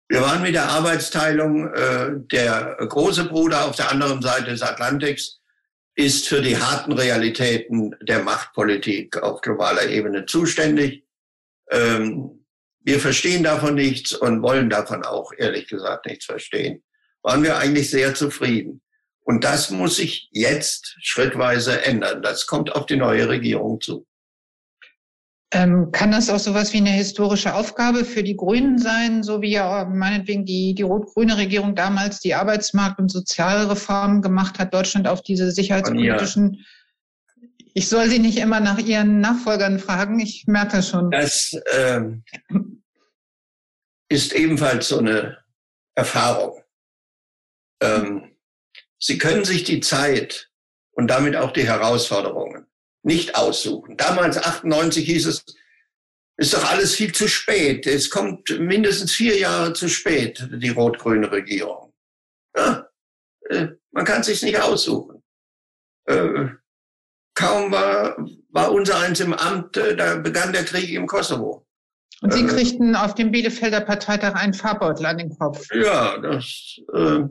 [0.08, 5.40] Wir waren mit der Arbeitsteilung, äh, der große Bruder auf der anderen Seite des Atlantiks
[5.96, 11.04] ist für die harten Realitäten der Machtpolitik auf globaler Ebene zuständig.
[11.70, 12.46] Ähm,
[12.80, 16.84] wir verstehen davon nichts und wollen davon auch ehrlich gesagt nichts verstehen.
[17.22, 18.82] Waren wir eigentlich sehr zufrieden.
[19.20, 22.24] Und das muss sich jetzt schrittweise ändern.
[22.24, 24.08] Das kommt auf die neue Regierung zu.
[25.52, 29.52] Ähm, kann das auch sowas wie eine historische Aufgabe für die Grünen sein, so wie
[29.52, 35.24] ja meinetwegen die, die rot-grüne Regierung damals die Arbeitsmarkt- und Sozialreformen gemacht hat, Deutschland auf
[35.24, 36.64] diese sicherheitspolitischen
[37.74, 41.12] ich soll Sie nicht immer nach Ihren Nachfolgern fragen, ich merke schon.
[41.12, 42.02] Das äh,
[44.10, 45.38] ist ebenfalls so eine
[45.96, 46.62] Erfahrung.
[47.82, 48.36] Ähm,
[48.98, 50.52] Sie können sich die Zeit
[50.92, 52.66] und damit auch die Herausforderungen
[53.04, 53.98] nicht aussuchen.
[53.98, 55.46] Damals 98 hieß es,
[56.38, 57.86] ist doch alles viel zu spät.
[57.86, 61.94] Es kommt mindestens vier Jahre zu spät, die rot-grüne Regierung.
[62.56, 62.88] Ja,
[63.50, 65.22] äh, man kann sich nicht aussuchen.
[66.06, 66.48] Äh,
[67.36, 68.18] kaum war,
[68.50, 71.66] war unser eins im Amt, äh, da begann der Krieg im Kosovo.
[72.22, 75.66] Und Sie kriegten auf dem Bielefelder Parteitag einen Farbbeutel an den Kopf.
[75.74, 76.80] Ja, das.
[76.94, 77.26] Äh,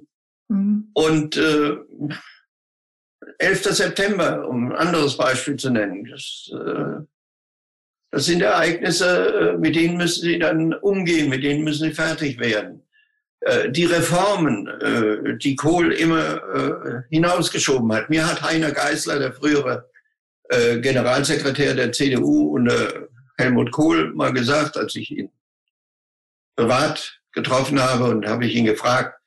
[0.48, 0.90] mhm.
[0.94, 1.76] Und äh,
[3.38, 3.64] 11.
[3.64, 7.02] September, um ein anderes Beispiel zu nennen, das, äh,
[8.10, 12.38] das sind Ereignisse, äh, mit denen müssen Sie dann umgehen, mit denen müssen Sie fertig
[12.38, 12.82] werden.
[13.40, 18.10] Äh, die Reformen, äh, die Kohl immer äh, hinausgeschoben hat.
[18.10, 19.88] Mir hat Heiner Geißler, der frühere
[20.50, 25.30] Generalsekretär der CDU unter Helmut Kohl mal gesagt, als ich ihn
[26.56, 29.20] privat getroffen habe und habe ich ihn gefragt,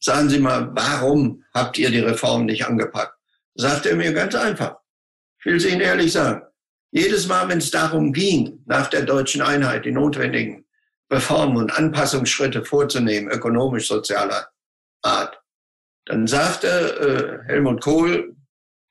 [0.00, 3.13] sagen Sie mal, warum habt ihr die Reform nicht angepackt?
[3.54, 4.78] Sagt er mir ganz einfach.
[5.38, 6.42] Ich will es Ihnen ehrlich sagen.
[6.90, 10.66] Jedes Mal, wenn es darum ging, nach der deutschen Einheit die notwendigen
[11.10, 14.48] Reformen und Anpassungsschritte vorzunehmen, ökonomisch, sozialer
[15.02, 15.40] Art,
[16.06, 18.36] dann sagte äh, Helmut Kohl,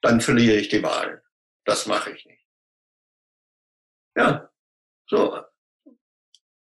[0.01, 1.23] dann verliere ich die Wahl.
[1.65, 2.45] Das mache ich nicht.
[4.15, 4.49] Ja,
[5.07, 5.43] so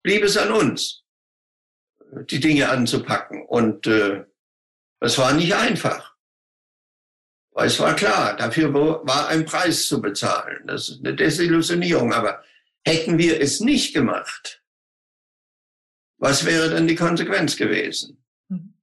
[0.02, 1.04] blieb es an uns,
[2.30, 3.44] die Dinge anzupacken.
[3.46, 4.24] Und äh,
[5.00, 6.07] es war nicht einfach.
[7.58, 10.62] Weil es war klar, dafür war ein Preis zu bezahlen.
[10.68, 12.12] Das ist eine Desillusionierung.
[12.12, 12.44] Aber
[12.84, 14.62] hätten wir es nicht gemacht,
[16.18, 18.24] was wäre dann die Konsequenz gewesen?
[18.48, 18.74] Hm.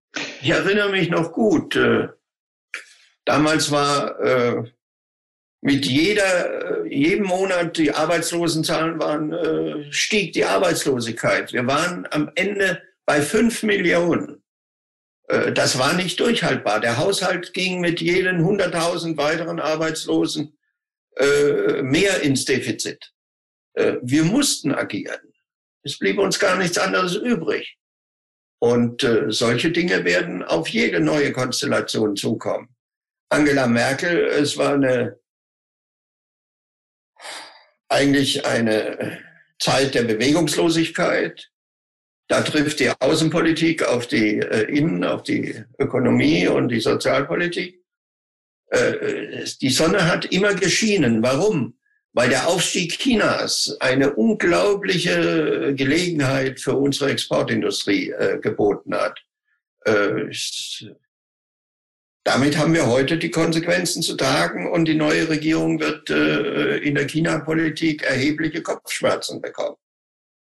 [0.41, 2.09] Ich erinnere mich noch gut, äh,
[3.23, 4.63] damals war äh,
[5.61, 11.53] mit jeder, äh, jedem Monat die Arbeitslosenzahlen waren, äh, stieg die Arbeitslosigkeit.
[11.53, 14.43] Wir waren am Ende bei fünf Millionen.
[15.27, 16.79] Äh, das war nicht durchhaltbar.
[16.79, 20.57] Der Haushalt ging mit jeden 100.000 weiteren Arbeitslosen
[21.17, 23.11] äh, mehr ins Defizit.
[23.73, 25.33] Äh, wir mussten agieren.
[25.83, 27.77] Es blieb uns gar nichts anderes übrig.
[28.59, 32.69] Und äh, solche Dinge werden auf jede neue Konstellation zukommen.
[33.29, 35.19] Angela Merkel, es war eine
[37.89, 39.19] eigentlich eine
[39.59, 41.51] Zeit der Bewegungslosigkeit.
[42.27, 47.83] Da trifft die Außenpolitik auf die äh, Innen, auf die Ökonomie und die Sozialpolitik.
[48.69, 51.21] Äh, die Sonne hat immer geschienen.
[51.21, 51.77] Warum?
[52.13, 59.19] Weil der Aufstieg Chinas eine unglaubliche Gelegenheit für unsere Exportindustrie äh, geboten hat.
[59.83, 60.31] Äh,
[62.23, 66.95] damit haben wir heute die Konsequenzen zu tragen und die neue Regierung wird äh, in
[66.95, 69.77] der China-Politik erhebliche Kopfschmerzen bekommen.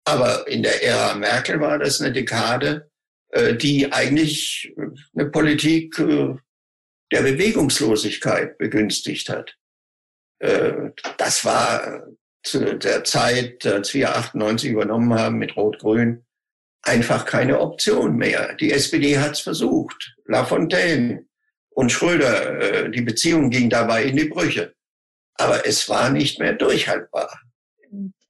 [0.08, 2.90] Aber in der Ära Merkel war das eine Dekade,
[3.32, 4.74] äh, die eigentlich
[5.14, 6.34] eine Politik äh,
[7.12, 9.54] der Bewegungslosigkeit begünstigt hat.
[10.40, 12.08] Äh, das war
[12.42, 16.26] zu der Zeit, als wir 98 übernommen haben mit Rot-Grün,
[16.84, 18.56] einfach keine Option mehr.
[18.56, 20.16] Die SPD hat es versucht.
[20.24, 21.26] Lafontaine
[21.72, 24.74] und Schröder, äh, die Beziehung ging dabei in die Brüche.
[25.34, 27.42] Aber es war nicht mehr durchhaltbar.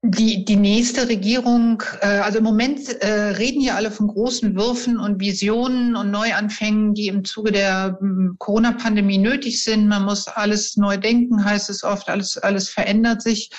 [0.03, 4.99] Die, die nächste Regierung, äh, also im Moment äh, reden ja alle von großen Würfen
[4.99, 9.87] und Visionen und Neuanfängen, die im Zuge der ähm, Corona-Pandemie nötig sind.
[9.87, 13.49] Man muss alles neu denken, heißt es oft, alles, alles verändert sich.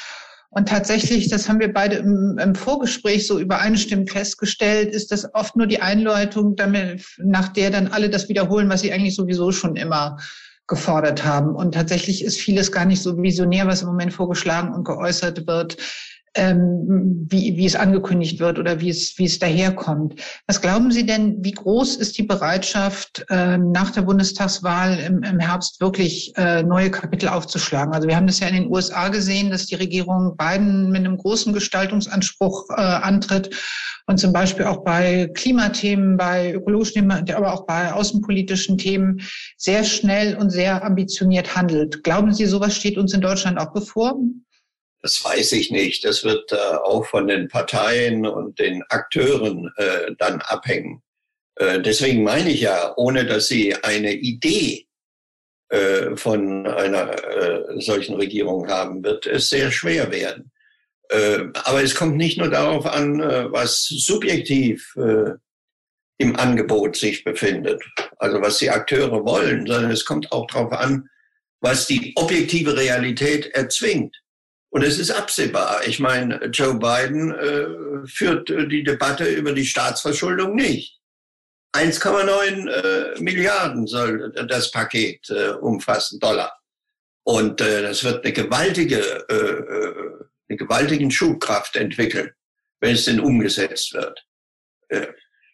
[0.50, 5.56] Und tatsächlich, das haben wir beide im, im Vorgespräch so übereinstimmend festgestellt, ist das oft
[5.56, 9.74] nur die Einleitung, damit, nach der dann alle das wiederholen, was sie eigentlich sowieso schon
[9.74, 10.18] immer
[10.68, 11.56] gefordert haben.
[11.56, 15.76] Und tatsächlich ist vieles gar nicht so visionär, was im Moment vorgeschlagen und geäußert wird
[16.34, 20.20] ähm, wie, wie es angekündigt wird oder wie es, wie es daherkommt.
[20.46, 25.38] Was glauben Sie denn, wie groß ist die Bereitschaft, äh, nach der Bundestagswahl im, im
[25.38, 27.94] Herbst wirklich äh, neue Kapitel aufzuschlagen?
[27.94, 31.16] Also wir haben das ja in den USA gesehen, dass die Regierung Biden mit einem
[31.16, 33.54] großen Gestaltungsanspruch äh, antritt
[34.06, 39.20] und zum Beispiel auch bei Klimathemen, bei ökologischen Themen, aber auch bei außenpolitischen Themen
[39.58, 42.02] sehr schnell und sehr ambitioniert handelt.
[42.02, 44.18] Glauben Sie, sowas steht uns in Deutschland auch bevor?
[45.02, 46.04] Das weiß ich nicht.
[46.04, 51.02] Das wird äh, auch von den Parteien und den Akteuren äh, dann abhängen.
[51.56, 54.88] Äh, deswegen meine ich ja, ohne dass sie eine Idee
[55.70, 60.50] äh, von einer äh, solchen Regierung haben, wird es sehr schwer werden.
[61.10, 67.82] Äh, aber es kommt nicht nur darauf an, was subjektiv im Angebot sich befindet,
[68.18, 71.08] also was die Akteure wollen, sondern es kommt auch darauf an,
[71.60, 74.16] was die objektive Realität erzwingt.
[74.70, 75.80] Und es ist absehbar.
[75.86, 80.98] Ich meine, Joe Biden äh, führt äh, die Debatte über die Staatsverschuldung nicht.
[81.74, 86.52] 1,9 äh, Milliarden soll das Paket äh, umfassen, Dollar.
[87.24, 92.30] Und äh, das wird eine gewaltige, äh, äh eine gewaltigen Schubkraft entwickeln,
[92.80, 94.26] wenn es denn umgesetzt wird.
[94.88, 95.08] Äh,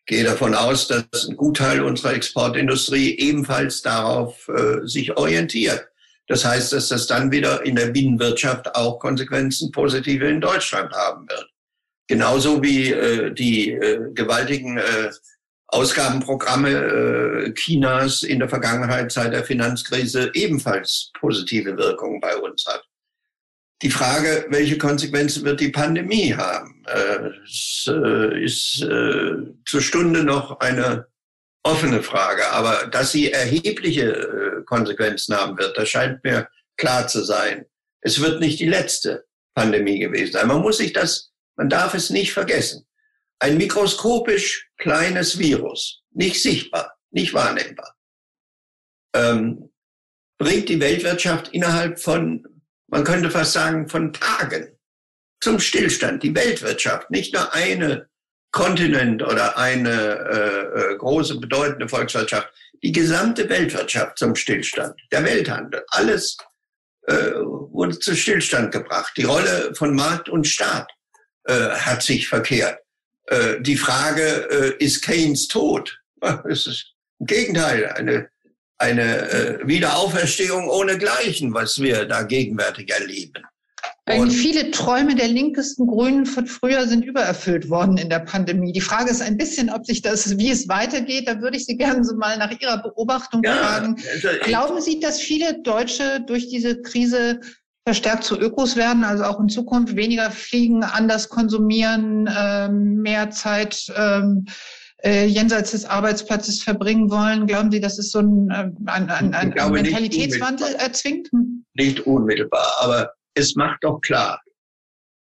[0.07, 5.89] gehe davon aus, dass ein Gutteil unserer Exportindustrie ebenfalls darauf äh, sich orientiert.
[6.27, 11.29] Das heißt, dass das dann wieder in der Binnenwirtschaft auch Konsequenzen positive in Deutschland haben
[11.29, 11.51] wird.
[12.07, 15.11] Genauso wie äh, die äh, gewaltigen äh,
[15.69, 22.85] Ausgabenprogramme äh, Chinas in der Vergangenheit seit der Finanzkrise ebenfalls positive Wirkungen bei uns hat.
[23.83, 29.35] Die Frage, welche Konsequenzen wird die Pandemie haben, äh, ist, äh, ist äh,
[29.67, 31.07] zur Stunde noch eine
[31.65, 32.47] offene Frage.
[32.51, 37.67] Aber dass sie erhebliche äh, Konsequenzen haben wird, das scheint mir klar zu sein.
[38.01, 40.47] Es wird nicht die letzte Pandemie gewesen sein.
[40.47, 42.87] Man muss sich das, man darf es nicht vergessen.
[43.39, 47.97] Ein mikroskopisch kleines Virus, nicht sichtbar, nicht wahrnehmbar,
[49.15, 49.71] ähm,
[50.39, 52.47] bringt die Weltwirtschaft innerhalb von,
[52.89, 54.79] man könnte fast sagen, von Tagen
[55.41, 56.23] zum Stillstand.
[56.23, 58.09] Die Weltwirtschaft, nicht nur eine
[58.55, 62.49] Kontinent oder eine äh, äh, große, bedeutende Volkswirtschaft,
[62.85, 66.37] die gesamte Weltwirtschaft zum Stillstand, der Welthandel, alles
[67.09, 69.13] äh, wurde zu Stillstand gebracht.
[69.17, 70.89] Die Rolle von Markt und Staat
[71.49, 72.79] äh, hat sich verkehrt.
[73.27, 76.01] Äh, die Frage, äh, ist Keynes tot?
[76.49, 78.29] Es ist im Gegenteil, eine,
[78.79, 83.43] eine äh, Wiederauferstehung ohne Gleichen, was wir da gegenwärtig erleben.
[84.07, 88.71] Eigentlich viele Träume der linkesten Grünen von früher sind übererfüllt worden in der Pandemie.
[88.73, 91.27] Die Frage ist ein bisschen, ob sich das, wie es weitergeht.
[91.27, 93.97] Da würde ich Sie gerne so mal nach Ihrer Beobachtung ja, fragen.
[94.43, 97.41] Glauben Sie, dass viele Deutsche durch diese Krise
[97.87, 103.91] verstärkt zu Ökos werden, also auch in Zukunft weniger fliegen, anders konsumieren, ähm, mehr Zeit
[103.97, 104.45] ähm,
[105.03, 107.47] äh, jenseits des Arbeitsplatzes verbringen wollen?
[107.47, 111.31] Glauben Sie, dass es so ein, äh, ein, ein, ein, ein Mentalitätswandel erzwingt?
[111.75, 114.43] Nicht unmittelbar, aber es macht doch klar,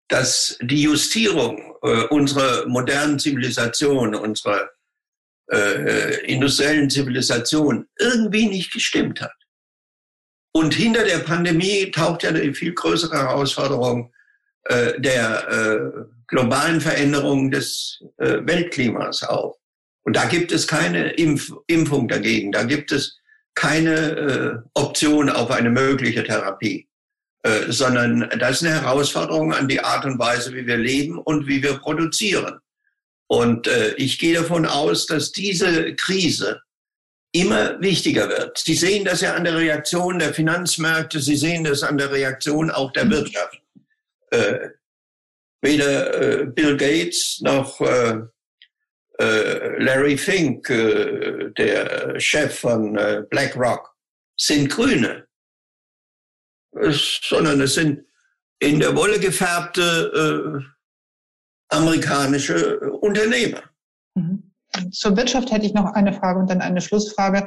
[0.07, 4.69] dass die Justierung äh, unserer modernen Zivilisation, unserer
[5.51, 9.35] äh, industriellen Zivilisation irgendwie nicht gestimmt hat.
[10.53, 14.13] Und hinter der Pandemie taucht ja eine viel größere Herausforderung
[14.65, 19.57] äh, der äh, globalen Veränderung des äh, Weltklimas auf.
[20.03, 23.17] Und da gibt es keine Impf Impfung dagegen, da gibt es
[23.55, 26.87] keine äh, Option auf eine mögliche Therapie.
[27.45, 31.47] Äh, sondern das ist eine Herausforderung an die Art und Weise, wie wir leben und
[31.47, 32.59] wie wir produzieren.
[33.27, 36.59] Und äh, ich gehe davon aus, dass diese Krise
[37.33, 38.57] immer wichtiger wird.
[38.57, 42.71] Sie sehen das ja an der Reaktion der Finanzmärkte, Sie sehen das an der Reaktion
[42.71, 43.61] auch der Wirtschaft.
[44.31, 44.69] Äh,
[45.61, 48.21] weder äh, Bill Gates noch äh,
[49.19, 52.97] äh Larry Fink, äh, der Chef von
[53.29, 53.93] BlackRock,
[54.35, 55.27] sind Grüne,
[56.81, 58.05] sondern es sind
[58.59, 63.61] in der Wolle gefärbte äh, amerikanische Unternehmer.
[64.15, 64.51] Mhm.
[64.91, 67.45] Zur Wirtschaft hätte ich noch eine Frage und dann eine Schlussfrage.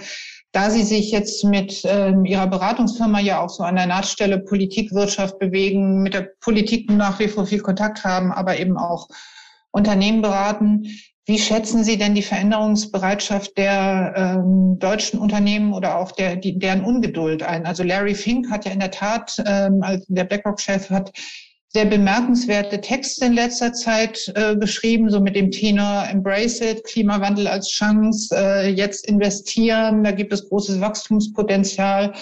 [0.52, 4.92] Da Sie sich jetzt mit ähm, Ihrer Beratungsfirma ja auch so an der Nahtstelle Politik,
[4.92, 9.08] Wirtschaft bewegen, mit der Politik nach wie vor viel Kontakt haben, aber eben auch
[9.70, 10.88] Unternehmen beraten,
[11.28, 16.82] wie schätzen Sie denn die Veränderungsbereitschaft der ähm, deutschen Unternehmen oder auch der, die, deren
[16.82, 17.66] Ungeduld ein?
[17.66, 21.12] Also Larry Fink hat ja in der Tat, ähm, als der BlackRock-Chef hat
[21.68, 27.46] sehr bemerkenswerte Texte in letzter Zeit äh, geschrieben, so mit dem Tenor Embrace it, Klimawandel
[27.46, 32.14] als Chance, äh, jetzt investieren, da gibt es großes Wachstumspotenzial.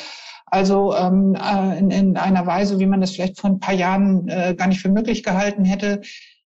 [0.47, 4.27] Also ähm, äh, in, in einer Weise, wie man das vielleicht vor ein paar Jahren
[4.27, 6.01] äh, gar nicht für möglich gehalten hätte.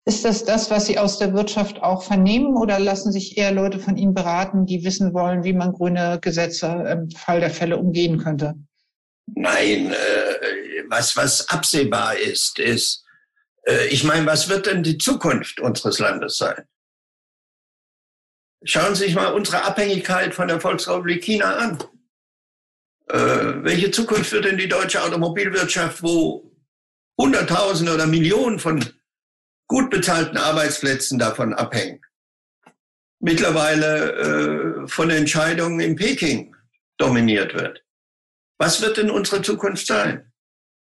[0.08, 3.80] Ist das das, was Sie aus der Wirtschaft auch vernehmen oder lassen sich eher Leute
[3.80, 8.20] von Ihnen beraten, die wissen wollen, wie man grüne Gesetze im Fall der Fälle umgehen
[8.20, 8.54] könnte?
[9.34, 13.04] Nein, äh, was, was absehbar ist, ist,
[13.68, 16.64] äh, ich meine, was wird denn die Zukunft unseres Landes sein?
[18.64, 21.84] Schauen Sie sich mal unsere Abhängigkeit von der Volksrepublik China an.
[23.08, 26.52] Äh, welche Zukunft wird denn die deutsche Automobilwirtschaft, wo
[27.20, 28.86] Hunderttausende oder Millionen von
[29.68, 32.02] gut bezahlten Arbeitsplätzen davon abhängen.
[33.20, 36.56] Mittlerweile äh, von Entscheidungen in Peking
[36.98, 37.84] dominiert wird.
[38.58, 40.32] Was wird denn unsere Zukunft sein?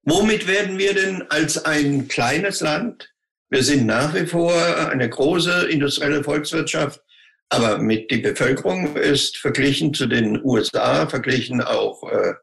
[0.04, 3.14] Womit werden wir denn als ein kleines Land,
[3.50, 4.54] wir sind nach wie vor
[4.90, 7.02] eine große industrielle Volkswirtschaft,
[7.50, 12.34] aber mit die Bevölkerung ist verglichen zu den USA, verglichen auch äh,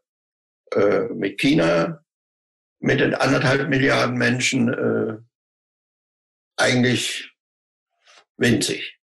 [0.72, 2.04] äh, mit China,
[2.80, 5.16] mit den anderthalb Milliarden Menschen, äh,
[6.56, 7.30] eigentlich
[8.36, 8.98] winzig.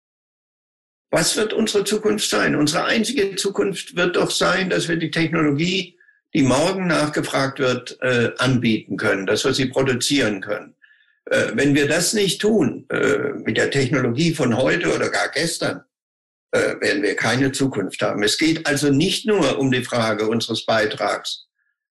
[1.12, 2.56] Was wird unsere Zukunft sein?
[2.56, 5.98] Unsere einzige Zukunft wird doch sein, dass wir die Technologie,
[6.34, 10.76] die morgen nachgefragt wird, äh, anbieten können, dass wir sie produzieren können.
[11.26, 15.84] Äh, wenn wir das nicht tun, äh, mit der Technologie von heute oder gar gestern,
[16.52, 18.24] äh, werden wir keine Zukunft haben.
[18.24, 21.48] Es geht also nicht nur um die Frage unseres Beitrags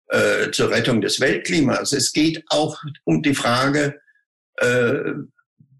[0.08, 1.92] äh, zur Rettung des Weltklimas.
[1.92, 4.00] Es geht auch um die Frage,
[4.56, 5.00] äh,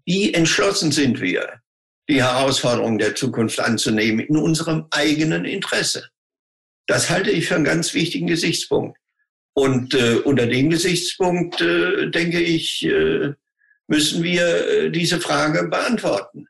[0.05, 1.61] wie entschlossen sind wir,
[2.07, 6.09] die Herausforderungen der Zukunft anzunehmen in unserem eigenen Interesse?
[6.87, 8.99] Das halte ich für einen ganz wichtigen Gesichtspunkt.
[9.53, 13.33] Und äh, unter dem Gesichtspunkt, äh, denke ich, äh,
[13.87, 16.47] müssen wir äh, diese Frage beantworten.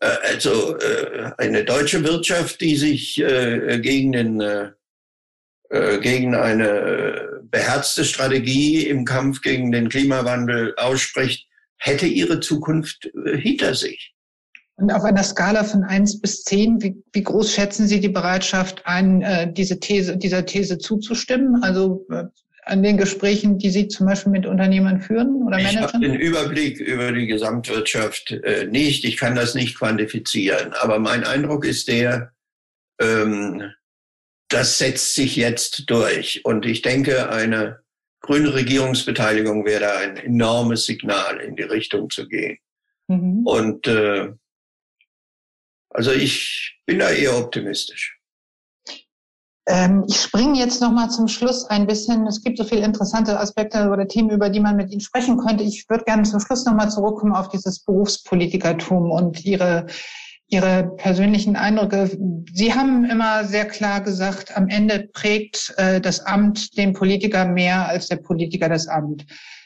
[0.00, 4.70] Äh, also äh, eine deutsche Wirtschaft, die sich äh, gegen, den, äh,
[5.68, 11.46] äh gegen eine beherzte Strategie im Kampf gegen den Klimawandel ausspricht,
[11.82, 14.14] hätte ihre Zukunft äh, hinter sich.
[14.76, 18.82] Und auf einer Skala von eins bis zehn, wie, wie groß schätzen Sie die Bereitschaft
[18.86, 21.62] ein, äh, diese These, dieser These zuzustimmen?
[21.62, 22.24] Also äh,
[22.64, 25.84] an den Gesprächen, die Sie zum Beispiel mit Unternehmern führen oder Managern?
[25.84, 29.04] Ich habe den Überblick über die Gesamtwirtschaft äh, nicht.
[29.04, 30.72] Ich kann das nicht quantifizieren.
[30.80, 32.32] Aber mein Eindruck ist der,
[33.00, 33.62] ähm,
[34.48, 36.44] das setzt sich jetzt durch.
[36.44, 37.81] Und ich denke, eine
[38.22, 42.58] grüne Regierungsbeteiligung wäre da ein enormes Signal, in die Richtung zu gehen.
[43.08, 43.46] Mhm.
[43.46, 44.32] Und äh,
[45.90, 48.18] also ich bin da eher optimistisch.
[49.68, 52.26] Ähm, ich springe jetzt noch mal zum Schluss ein bisschen.
[52.26, 55.62] Es gibt so viele interessante Aspekte oder Themen, über die man mit Ihnen sprechen könnte.
[55.62, 59.86] Ich würde gerne zum Schluss noch mal zurückkommen auf dieses Berufspolitikertum und Ihre
[60.52, 62.10] Ihre persönlichen Eindrücke.
[62.52, 67.88] Sie haben immer sehr klar gesagt, am Ende prägt äh, das Amt den Politiker mehr
[67.88, 69.24] als der Politiker das Amt.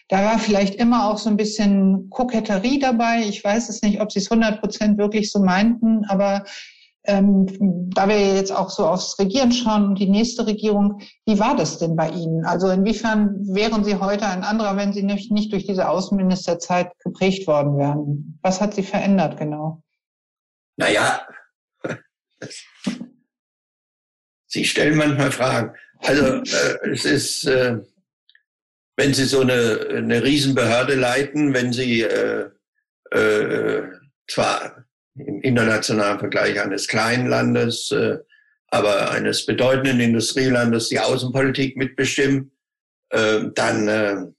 [0.09, 3.24] Da war vielleicht immer auch so ein bisschen Koketterie dabei.
[3.28, 6.45] Ich weiß es nicht, ob Sie es 100 Prozent wirklich so meinten, aber
[7.07, 7.47] ähm,
[7.93, 11.78] da wir jetzt auch so aufs Regieren schauen und die nächste Regierung, wie war das
[11.78, 12.45] denn bei Ihnen?
[12.45, 17.49] Also inwiefern wären Sie heute ein anderer, wenn Sie nicht, nicht durch diese Außenministerzeit geprägt
[17.49, 18.39] worden wären?
[18.43, 19.82] Was hat Sie verändert genau?
[20.76, 21.26] Naja,
[24.46, 25.76] Sie stellen manchmal Fragen.
[25.98, 27.78] Also äh, es ist, äh,
[28.96, 32.50] wenn Sie so eine, eine Riesenbehörde leiten, wenn Sie äh,
[33.10, 33.82] äh,
[34.28, 38.18] zwar im internationalen Vergleich eines kleinen Landes, äh,
[38.68, 42.52] aber eines bedeutenden Industrielandes die Außenpolitik mitbestimmen,
[43.10, 44.34] äh, dann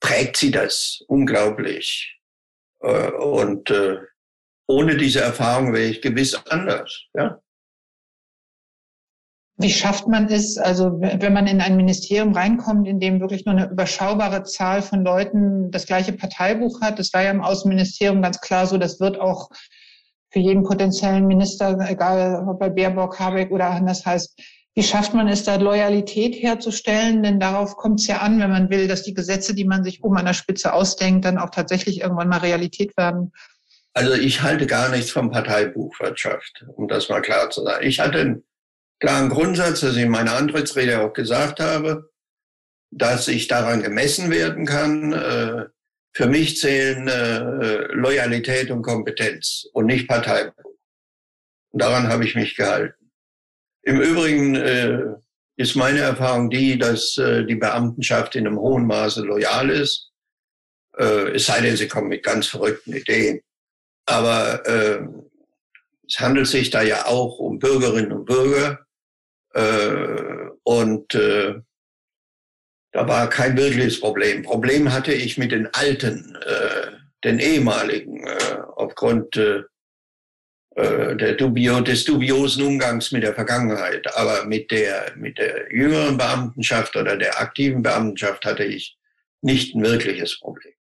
[0.00, 2.20] prägt sie das unglaublich.
[2.78, 3.72] Und
[4.68, 7.04] ohne diese Erfahrung wäre ich gewiss anders.
[7.14, 7.40] Ja.
[9.58, 13.54] Wie schafft man es, also wenn man in ein Ministerium reinkommt, in dem wirklich nur
[13.54, 16.98] eine überschaubare Zahl von Leuten das gleiche Parteibuch hat?
[16.98, 19.48] Das war ja im Außenministerium ganz klar so, das wird auch
[20.30, 24.38] für jeden potenziellen Minister, egal ob bei Baerbock, Habeck oder anders heißt,
[24.78, 27.22] Wie schafft man es da, Loyalität herzustellen?
[27.22, 30.04] Denn darauf kommt es ja an, wenn man will, dass die Gesetze, die man sich
[30.04, 33.32] oben an der Spitze ausdenkt, dann auch tatsächlich irgendwann mal Realität werden.
[33.96, 37.86] Also ich halte gar nichts von Parteibuchwirtschaft, um das mal klar zu sagen.
[37.86, 38.44] Ich hatte einen
[39.00, 42.10] klaren Grundsatz, dass ich in meiner Antrittsrede auch gesagt habe,
[42.90, 45.14] dass ich daran gemessen werden kann.
[45.14, 45.64] Äh,
[46.12, 50.74] für mich zählen äh, Loyalität und Kompetenz und nicht Parteibuch.
[51.70, 53.10] Und daran habe ich mich gehalten.
[53.80, 55.04] Im Übrigen äh,
[55.56, 60.12] ist meine Erfahrung die, dass die Beamtenschaft in einem hohen Maße loyal ist.
[60.98, 63.40] es sei denn, sie kommen mit ganz verrückten Ideen.
[64.06, 65.06] Aber äh,
[66.08, 68.86] es handelt sich da ja auch um Bürgerinnen und Bürger.
[69.54, 71.54] Äh, und äh,
[72.92, 74.42] da war kein wirkliches Problem.
[74.42, 76.92] Problem hatte ich mit den alten, äh,
[77.24, 79.62] den ehemaligen, äh, aufgrund äh,
[80.76, 84.06] äh der dubio, des dubiosen Umgangs mit der Vergangenheit.
[84.16, 88.96] Aber mit der, mit der jüngeren Beamtenschaft oder der aktiven Beamtenschaft hatte ich
[89.42, 90.75] nicht ein wirkliches Problem.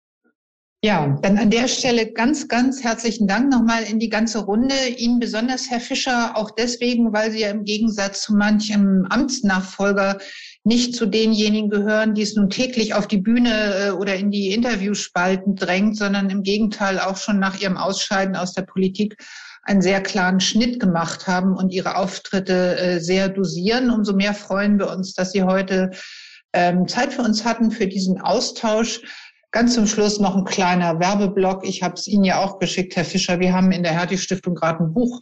[0.84, 4.74] Ja, dann an der Stelle ganz, ganz herzlichen Dank nochmal in die ganze Runde.
[4.96, 10.18] Ihnen besonders, Herr Fischer, auch deswegen, weil Sie ja im Gegensatz zu manchem Amtsnachfolger
[10.64, 14.50] nicht zu denjenigen gehören, die es nun täglich auf die Bühne äh, oder in die
[14.50, 19.16] Interviewspalten drängt, sondern im Gegenteil auch schon nach Ihrem Ausscheiden aus der Politik
[19.62, 23.88] einen sehr klaren Schnitt gemacht haben und Ihre Auftritte äh, sehr dosieren.
[23.88, 25.92] Umso mehr freuen wir uns, dass Sie heute
[26.52, 29.00] ähm, Zeit für uns hatten, für diesen Austausch.
[29.52, 31.68] Ganz zum Schluss noch ein kleiner Werbeblock.
[31.68, 33.38] Ich habe es Ihnen ja auch geschickt, Herr Fischer.
[33.38, 35.20] Wir haben in der Hertie Stiftung gerade ein Buch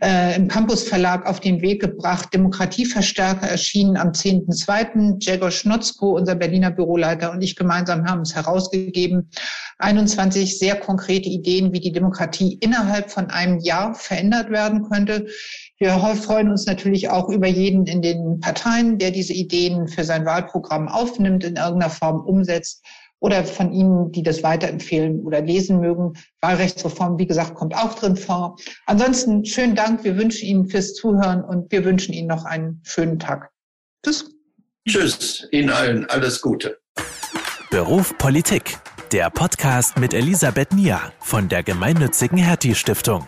[0.00, 2.32] äh, im Campus Verlag auf den Weg gebracht.
[2.32, 5.16] Demokratieverstärker erschienen am 10.2.
[5.18, 9.28] Jegor Schnotzko, unser Berliner Büroleiter und ich gemeinsam haben es herausgegeben.
[9.78, 15.26] 21 sehr konkrete Ideen, wie die Demokratie innerhalb von einem Jahr verändert werden könnte.
[15.78, 20.24] Wir freuen uns natürlich auch über jeden in den Parteien, der diese Ideen für sein
[20.24, 22.84] Wahlprogramm aufnimmt, in irgendeiner Form umsetzt
[23.24, 26.12] oder von Ihnen, die das weiterempfehlen oder lesen mögen.
[26.42, 28.56] Wahlrechtsreform, wie gesagt, kommt auch drin vor.
[28.84, 30.04] Ansonsten schönen Dank.
[30.04, 33.48] Wir wünschen Ihnen fürs Zuhören und wir wünschen Ihnen noch einen schönen Tag.
[34.04, 34.30] Tschüss.
[34.86, 35.48] Tschüss.
[35.52, 36.78] Ihnen allen alles Gute.
[37.70, 38.76] Beruf Politik.
[39.10, 43.26] Der Podcast mit Elisabeth Nia von der gemeinnützigen Hertie Stiftung.